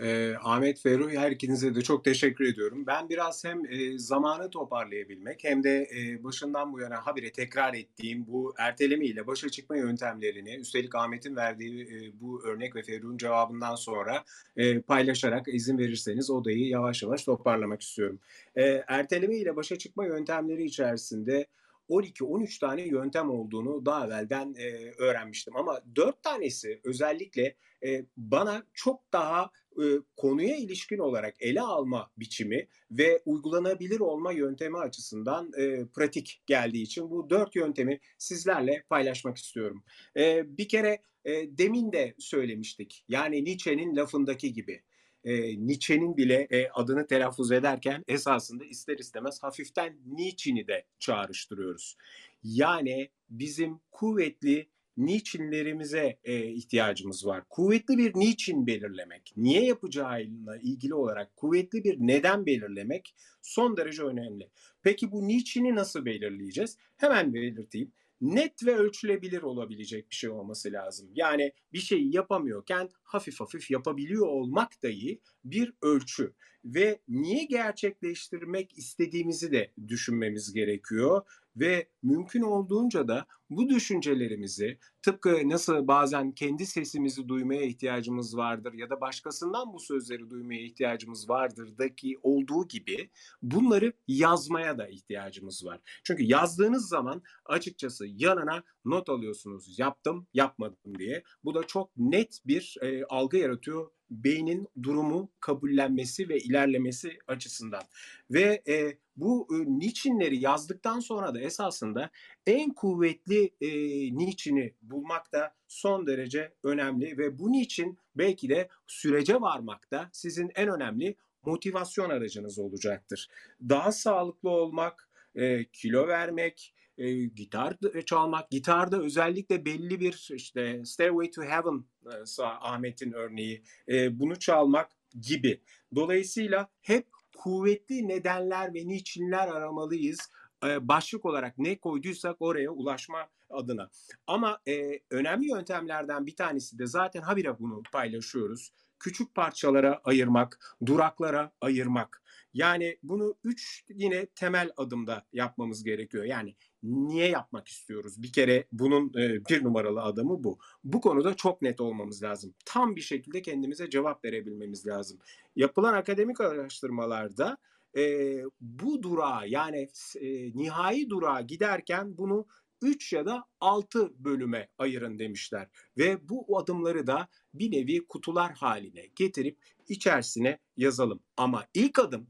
[0.00, 2.86] Ee, Ahmet Ferruh her ikinize de çok teşekkür ediyorum.
[2.86, 8.26] Ben biraz hem e, zamanı toparlayabilmek hem de e, başından bu yana habire tekrar ettiğim
[8.26, 13.74] bu erteleme ile başa çıkma yöntemlerini üstelik Ahmet'in verdiği e, bu örnek ve Ferruh'un cevabından
[13.74, 14.24] sonra
[14.56, 18.18] e, paylaşarak izin verirseniz odayı yavaş yavaş toparlamak istiyorum.
[18.56, 21.46] E, erteleme ile başa çıkma yöntemleri içerisinde
[21.90, 25.56] 12-13 tane yöntem olduğunu daha evvelden e, öğrenmiştim.
[25.56, 29.84] Ama 4 tanesi özellikle e, bana çok daha e,
[30.16, 37.10] konuya ilişkin olarak ele alma biçimi ve uygulanabilir olma yöntemi açısından e, pratik geldiği için
[37.10, 39.84] bu dört yöntemi sizlerle paylaşmak istiyorum.
[40.16, 43.04] E, bir kere e, demin de söylemiştik.
[43.08, 44.82] Yani Nietzsche'nin lafındaki gibi
[45.26, 51.96] e, Nietzsche'nin bile e, adını telaffuz ederken esasında ister istemez hafiften Nietzsche'ni de çağrıştırıyoruz.
[52.42, 57.44] Yani bizim kuvvetli niçinlerimize e, ihtiyacımız var.
[57.48, 64.50] Kuvvetli bir niçin belirlemek, niye yapacağıyla ilgili olarak kuvvetli bir neden belirlemek son derece önemli.
[64.82, 66.78] Peki bu niçini nasıl belirleyeceğiz?
[66.96, 71.10] Hemen belirteyim net ve ölçülebilir olabilecek bir şey olması lazım.
[71.14, 76.34] Yani bir şeyi yapamıyorken hafif hafif yapabiliyor olmak dahi bir ölçü
[76.66, 81.22] ve niye gerçekleştirmek istediğimizi de düşünmemiz gerekiyor
[81.56, 88.90] ve mümkün olduğunca da bu düşüncelerimizi tıpkı nasıl bazen kendi sesimizi duymaya ihtiyacımız vardır ya
[88.90, 93.10] da başkasından bu sözleri duymaya ihtiyacımız vardır da ki olduğu gibi
[93.42, 95.80] bunları yazmaya da ihtiyacımız var.
[96.04, 101.22] Çünkü yazdığınız zaman açıkçası yanına not alıyorsunuz yaptım yapmadım diye.
[101.44, 107.82] Bu da çok net bir e, algı yaratıyor beynin durumu kabullenmesi ve ilerlemesi açısından.
[108.30, 112.10] Ve e, bu e, niçinleri yazdıktan sonra da esasında
[112.46, 113.68] en kuvvetli e,
[114.16, 120.68] niçini bulmak da son derece önemli ve bu niçin belki de sürece varmakta sizin en
[120.68, 123.28] önemli motivasyon aracınız olacaktır.
[123.68, 127.76] Daha sağlıklı olmak, e, kilo vermek, e, gitar
[128.06, 134.90] çalmak, gitarda özellikle belli bir işte Stairway to Heaven e, Ahmet'in örneği e, bunu çalmak
[135.20, 135.62] gibi.
[135.94, 140.18] Dolayısıyla hep kuvvetli nedenler ve niçinler aramalıyız.
[140.66, 143.90] E, başlık olarak ne koyduysak oraya ulaşma adına.
[144.26, 148.72] Ama e, önemli yöntemlerden bir tanesi de zaten habire bunu paylaşıyoruz.
[148.98, 152.22] Küçük parçalara ayırmak, duraklara ayırmak.
[152.56, 156.24] Yani bunu üç yine temel adımda yapmamız gerekiyor.
[156.24, 158.22] Yani niye yapmak istiyoruz?
[158.22, 160.58] Bir kere bunun e, bir numaralı adamı bu.
[160.84, 162.54] Bu konuda çok net olmamız lazım.
[162.64, 165.18] Tam bir şekilde kendimize cevap verebilmemiz lazım.
[165.56, 167.58] Yapılan akademik araştırmalarda
[167.96, 169.88] e, bu durağa yani
[170.20, 172.46] e, nihai durağa giderken bunu
[172.82, 175.68] 3 ya da 6 bölüme ayırın demişler.
[175.98, 181.20] Ve bu adımları da bir nevi kutular haline getirip içerisine yazalım.
[181.36, 182.28] Ama ilk adım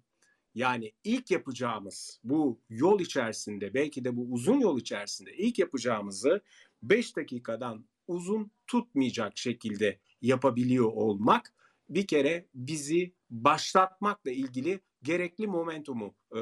[0.57, 6.41] yani ilk yapacağımız bu yol içerisinde belki de bu uzun yol içerisinde ilk yapacağımızı
[6.83, 11.55] 5 dakikadan uzun tutmayacak şekilde yapabiliyor olmak
[11.89, 16.41] bir kere bizi başlatmakla ilgili gerekli momentumu e,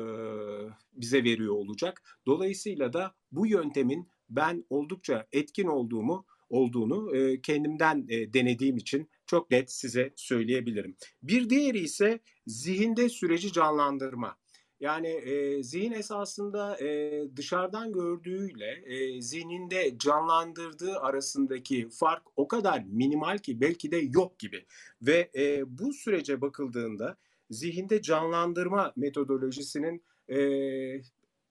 [0.93, 2.03] bize veriyor olacak.
[2.27, 9.51] Dolayısıyla da bu yöntemin ben oldukça etkin olduğumu olduğunu e, kendimden e, denediğim için çok
[9.51, 10.97] net size söyleyebilirim.
[11.23, 14.37] Bir diğeri ise zihinde süreci canlandırma.
[14.81, 23.39] Yani e, zihin esasında e, dışarıdan gördüğüyle e, zihninde canlandırdığı arasındaki fark o kadar minimal
[23.39, 24.67] ki belki de yok gibi.
[25.03, 27.17] Ve e, bu sürece bakıldığında
[27.51, 30.39] zihinde canlandırma metodolojisinin e,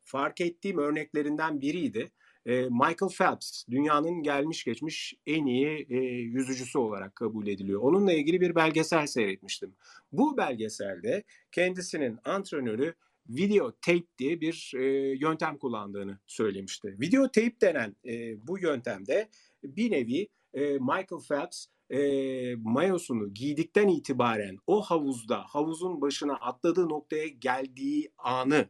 [0.03, 2.11] fark ettiğim örneklerinden biriydi.
[2.45, 7.81] Michael Phelps dünyanın gelmiş geçmiş en iyi e, yüzücüsü olarak kabul ediliyor.
[7.81, 9.75] Onunla ilgili bir belgesel seyretmiştim.
[10.11, 12.93] Bu belgeselde kendisinin antrenörü
[13.29, 14.83] videotape diye bir e,
[15.19, 16.95] yöntem kullandığını söylemişti.
[16.99, 19.29] Videotape denen e, bu yöntemde
[19.63, 27.27] bir nevi e, Michael Phelps e, mayosunu giydikten itibaren o havuzda havuzun başına atladığı noktaya
[27.27, 28.69] geldiği anı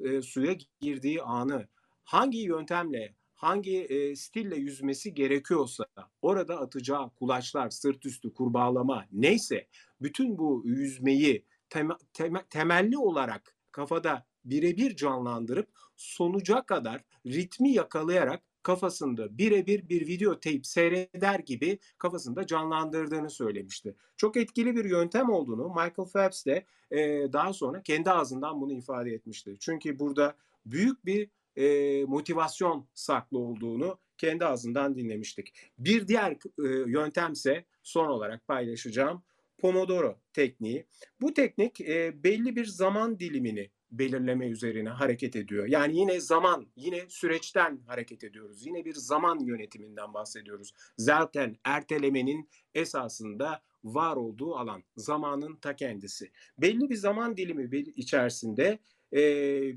[0.00, 1.68] e, suya girdiği anı
[2.04, 5.84] hangi yöntemle hangi e, stille yüzmesi gerekiyorsa
[6.22, 9.66] orada atacağı kulaçlar, sırt üstü, kurbağalama neyse
[10.00, 19.38] bütün bu yüzmeyi tem- tem- temelli olarak kafada birebir canlandırıp sonuca kadar ritmi yakalayarak kafasında
[19.38, 23.96] birebir bir video teyp seyreder gibi kafasında canlandırdığını söylemişti.
[24.16, 29.10] Çok etkili bir yöntem olduğunu Michael Phelps de e, daha sonra kendi ağzından bunu ifade
[29.10, 29.56] etmişti.
[29.60, 30.36] Çünkü burada
[30.66, 35.52] büyük bir e, motivasyon saklı olduğunu kendi ağzından dinlemiştik.
[35.78, 39.22] Bir diğer e, yöntemse son olarak paylaşacağım
[39.58, 40.86] Pomodoro tekniği.
[41.20, 45.66] Bu teknik e, belli bir zaman dilimini belirleme üzerine hareket ediyor.
[45.66, 48.66] Yani yine zaman, yine süreçten hareket ediyoruz.
[48.66, 50.72] Yine bir zaman yönetiminden bahsediyoruz.
[50.98, 56.30] Zaten ertelemenin esasında var olduğu alan, zamanın ta kendisi.
[56.58, 58.78] Belli bir zaman dilimi içerisinde
[59.14, 59.20] e,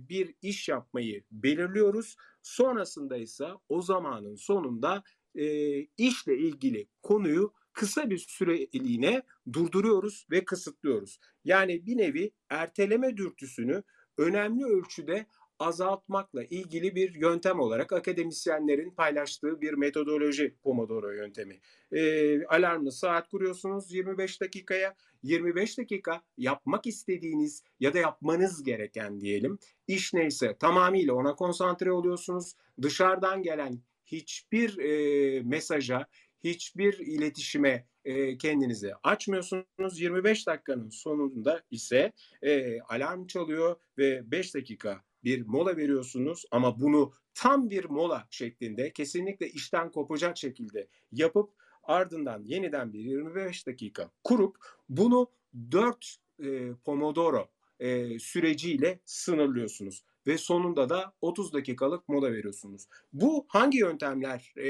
[0.09, 2.15] bir iş yapmayı belirliyoruz.
[2.41, 5.03] Sonrasında ise o zamanın sonunda
[5.35, 9.23] e, işle ilgili konuyu kısa bir süreliğine
[9.53, 11.19] durduruyoruz ve kısıtlıyoruz.
[11.43, 13.83] Yani bir nevi erteleme dürtüsünü
[14.17, 15.25] önemli ölçüde
[15.59, 21.59] azaltmakla ilgili bir yöntem olarak akademisyenlerin paylaştığı bir metodoloji Pomodoro yöntemi.
[21.91, 24.95] E, alarmlı saat kuruyorsunuz 25 dakikaya.
[25.23, 32.53] 25 dakika yapmak istediğiniz ya da yapmanız gereken diyelim iş neyse tamamıyla ona konsantre oluyorsunuz.
[32.81, 36.07] Dışarıdan gelen hiçbir e, mesaja,
[36.43, 40.01] hiçbir iletişime e, kendinizi açmıyorsunuz.
[40.01, 47.13] 25 dakikanın sonunda ise e, alarm çalıyor ve 5 dakika bir mola veriyorsunuz ama bunu
[47.33, 51.53] tam bir mola şeklinde kesinlikle işten kopacak şekilde yapıp
[51.83, 54.57] ardından yeniden bir 25 dakika kurup
[54.89, 55.31] bunu
[55.71, 57.49] 4 e, Pomodoro
[57.79, 62.87] e, süreciyle sınırlıyorsunuz ve sonunda da 30 dakikalık mola veriyorsunuz.
[63.13, 64.65] Bu hangi yöntemler e,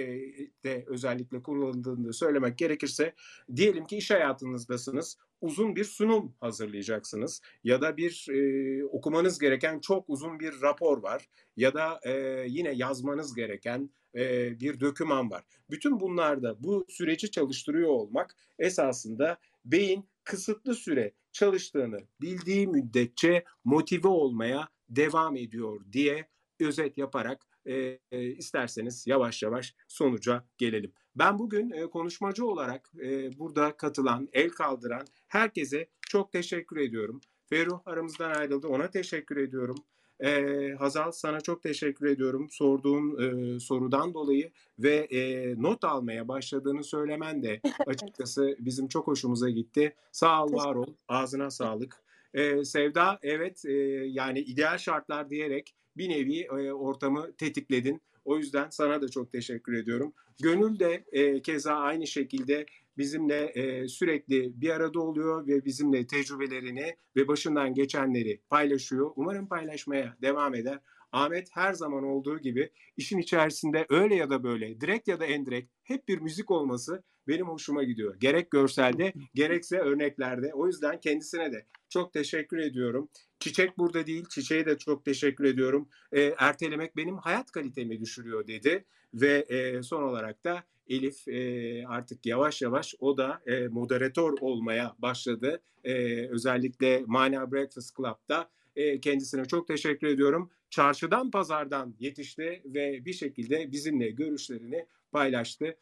[0.64, 3.14] de özellikle kullanıldığını söylemek gerekirse
[3.56, 10.10] diyelim ki iş hayatınızdasınız uzun bir sunum hazırlayacaksınız ya da bir e, okumanız gereken çok
[10.10, 12.12] uzun bir rapor var ya da e,
[12.48, 15.44] yine yazmanız gereken e, bir döküman var.
[15.70, 24.70] Bütün bunlarda bu süreci çalıştırıyor olmak esasında beyin kısıtlı süre çalıştığını bildiği müddetçe motive olmaya
[24.90, 26.28] devam ediyor diye
[26.60, 30.92] özet yaparak e, e, isterseniz yavaş yavaş sonuca gelelim.
[31.16, 37.22] Ben bugün e, konuşmacı olarak e, burada katılan, el kaldıran herkese çok teşekkür ediyorum.
[37.50, 39.76] Ferruh aramızdan ayrıldı, ona teşekkür ediyorum.
[40.20, 46.84] E, Hazal sana çok teşekkür ediyorum sorduğun e, sorudan dolayı ve e, not almaya başladığını
[46.84, 49.96] söylemen de açıkçası bizim çok hoşumuza gitti.
[50.12, 52.07] Sağ ol, var ol, ağzına sağlık.
[52.38, 53.72] E, Sevda evet e,
[54.08, 58.02] yani ideal şartlar diyerek bir nevi e, ortamı tetikledin.
[58.26, 60.14] O yüzden sana da çok teşekkür ediyorum.
[60.42, 62.66] Gönül de e, keza aynı şekilde
[62.98, 69.12] bizimle e, sürekli bir arada oluyor ve bizimle tecrübelerini ve başından geçenleri paylaşıyor.
[69.16, 70.80] Umarım paylaşmaya devam eder.
[71.12, 75.72] Ahmet her zaman olduğu gibi işin içerisinde öyle ya da böyle, direkt ya da endirekt
[75.84, 78.16] hep bir müzik olması benim hoşuma gidiyor.
[78.20, 80.54] Gerek görselde gerekse örneklerde.
[80.54, 83.10] O yüzden kendisine de çok teşekkür ediyorum.
[83.40, 84.26] Çiçek burada değil.
[84.30, 85.90] Çiçeğe de çok teşekkür ediyorum.
[86.12, 88.86] E, ertelemek benim hayat kalitemi düşürüyor dedi.
[89.14, 94.96] Ve e, son olarak da Elif e, artık yavaş yavaş o da e, moderatör olmaya
[95.00, 95.62] başladı.
[95.84, 100.50] E, özellikle Mana Breakfast Club'da e, kendisine çok teşekkür ediyorum.
[100.70, 105.78] Çarşıdan pazardan yetişti ve bir şekilde bizimle görüşlerini paylaştı.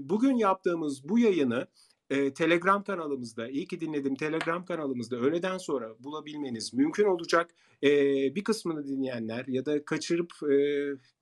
[0.00, 1.66] Bugün yaptığımız bu yayını
[2.10, 7.50] e, Telegram kanalımızda, iyi ki dinledim Telegram kanalımızda öğleden sonra bulabilmeniz mümkün olacak.
[7.82, 7.90] E,
[8.34, 10.56] bir kısmını dinleyenler ya da kaçırıp e,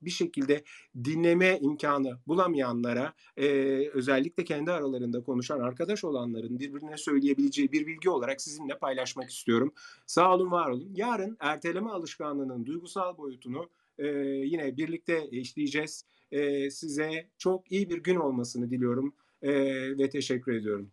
[0.01, 0.63] bir şekilde
[1.03, 3.47] dinleme imkanı bulamayanlara e,
[3.93, 9.73] özellikle kendi aralarında konuşan arkadaş olanların birbirine söyleyebileceği bir bilgi olarak sizinle paylaşmak istiyorum.
[10.05, 10.91] Sağ olun, var olun.
[10.95, 14.07] Yarın erteleme alışkanlığının duygusal boyutunu e,
[14.45, 16.05] yine birlikte işleyeceğiz.
[16.31, 19.13] E, size çok iyi bir gün olmasını diliyorum
[19.43, 19.51] e,
[19.97, 20.91] ve teşekkür ediyorum.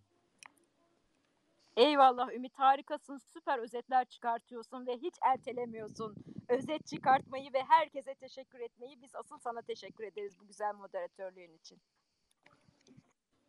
[1.77, 6.15] Eyvallah Ümit harikasın süper özetler çıkartıyorsun ve hiç ertelemiyorsun.
[6.49, 11.79] özet çıkartmayı ve herkese teşekkür etmeyi biz asıl sana teşekkür ederiz bu güzel moderatörlüğün için.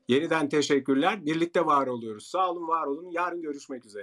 [0.08, 1.26] Yeniden teşekkürler.
[1.26, 2.26] Birlikte var oluyoruz.
[2.26, 3.12] Sağ olun, var olun.
[3.12, 4.00] Yarın görüşmek üzere.